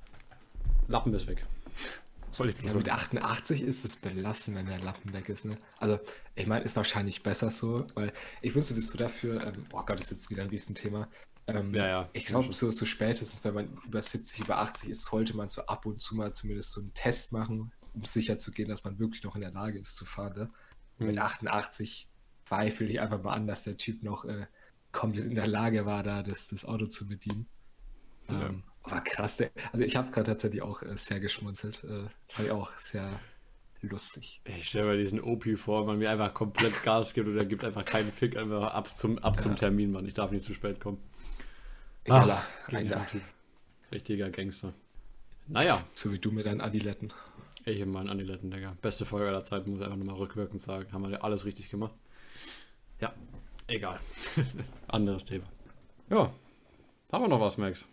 [0.89, 1.45] Lappen ist weg.
[2.37, 5.47] Soll ich ja, mit 88 ist es belassen, wenn der Lappen weg ist.
[5.47, 5.57] Ne?
[5.79, 5.99] Also,
[6.35, 10.01] ich meine, ist wahrscheinlich besser so, weil ich wüsste, bist du dafür, ähm, oh Gott,
[10.01, 11.09] ist jetzt wieder ein Riesenthema.
[11.47, 12.11] Ähm, ja, ja.
[12.13, 15.63] Ich glaube, so, so spätestens, wenn man über 70, über 80 ist, sollte man so
[15.63, 18.99] ab und zu mal zumindest so einen Test machen, um sicher zu gehen, dass man
[18.99, 20.35] wirklich noch in der Lage ist zu fahren.
[20.37, 20.51] Ne?
[20.99, 21.07] Mhm.
[21.07, 22.11] Mit 88
[22.45, 24.47] zweifle ich einfach mal an, dass der Typ noch äh,
[24.93, 27.47] komplett in der Lage war, da das, das Auto zu bedienen.
[28.29, 28.49] Ja.
[28.49, 29.37] Ähm, war krass.
[29.37, 31.85] Der, also ich habe gerade tatsächlich auch äh, sehr geschmunzelt.
[31.85, 33.21] Äh, fand ich auch sehr
[33.83, 34.41] lustig.
[34.45, 37.65] Ich stelle mir diesen OP vor, man mir einfach komplett Gas gibt und er gibt
[37.65, 40.07] einfach keinen Fick, einfach ab zum, ab zum Termin, Mann.
[40.07, 40.99] Ich darf nicht zu spät kommen.
[42.09, 43.23] Ah, Typ.
[43.93, 44.73] Richtiger Gangster.
[45.49, 45.85] Naja.
[45.95, 47.13] So wie du mit deinen Adiletten.
[47.65, 48.77] Ich in meinen Adiletten, Digga.
[48.81, 50.93] Beste Folge aller Zeiten, muss ich einfach nochmal rückwirkend sagen.
[50.93, 51.95] Haben wir alles richtig gemacht.
[53.01, 53.13] Ja,
[53.67, 53.99] egal.
[54.89, 55.47] Anderes Thema.
[56.11, 56.33] Ja.
[57.11, 57.85] Haben wir noch was, Max?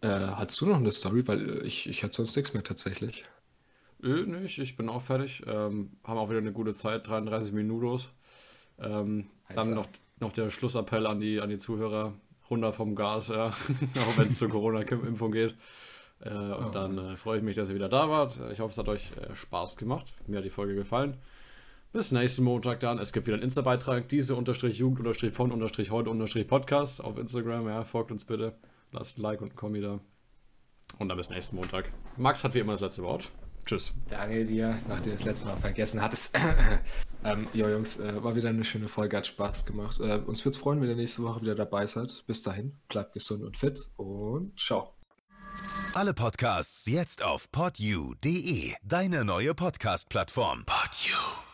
[0.00, 1.26] Äh, hast du noch eine Story?
[1.26, 3.24] Weil äh, ich, ich hatte sonst nichts mehr tatsächlich.
[4.02, 5.42] Äh, nicht, ich bin auch fertig.
[5.46, 8.04] Ähm, haben auch wieder eine gute Zeit, 33 Minuten.
[8.78, 9.88] Ähm, dann noch,
[10.20, 12.14] noch der Schlussappell an die, an die Zuhörer.
[12.50, 13.48] Runter vom Gas, ja.
[13.48, 15.54] auch wenn es zur Corona-Impfung geht.
[16.20, 16.70] Äh, und oh.
[16.72, 18.38] dann äh, freue ich mich, dass ihr wieder da wart.
[18.52, 20.14] Ich hoffe, es hat euch äh, Spaß gemacht.
[20.26, 21.16] Mir hat die Folge gefallen.
[21.92, 22.98] Bis nächsten Montag dann.
[22.98, 24.08] Es gibt wieder einen Insta-Beitrag.
[24.08, 27.66] Diese unterstrich Jugend unterstrich von unterstrich heute unterstrich Podcast auf Instagram.
[27.68, 28.54] Ja, folgt uns bitte.
[28.92, 30.00] Lasst ein Like und ein Kommi da.
[30.98, 31.92] Und dann bis nächsten Montag.
[32.16, 33.30] Max hat wie immer das letzte Wort.
[33.66, 33.92] Tschüss.
[34.08, 36.34] Danke dir, nachdem du das letzte Mal vergessen hattest.
[37.24, 40.00] ähm, jo, Jungs, äh, war wieder eine schöne Folge, hat Spaß gemacht.
[40.00, 42.24] Äh, uns würde es freuen, wenn ihr nächste Woche wieder dabei seid.
[42.26, 44.94] Bis dahin, bleibt gesund und fit und ciao.
[45.94, 50.64] Alle Podcasts jetzt auf podyou.de, deine neue Podcast-Plattform.
[50.64, 51.47] Podyou.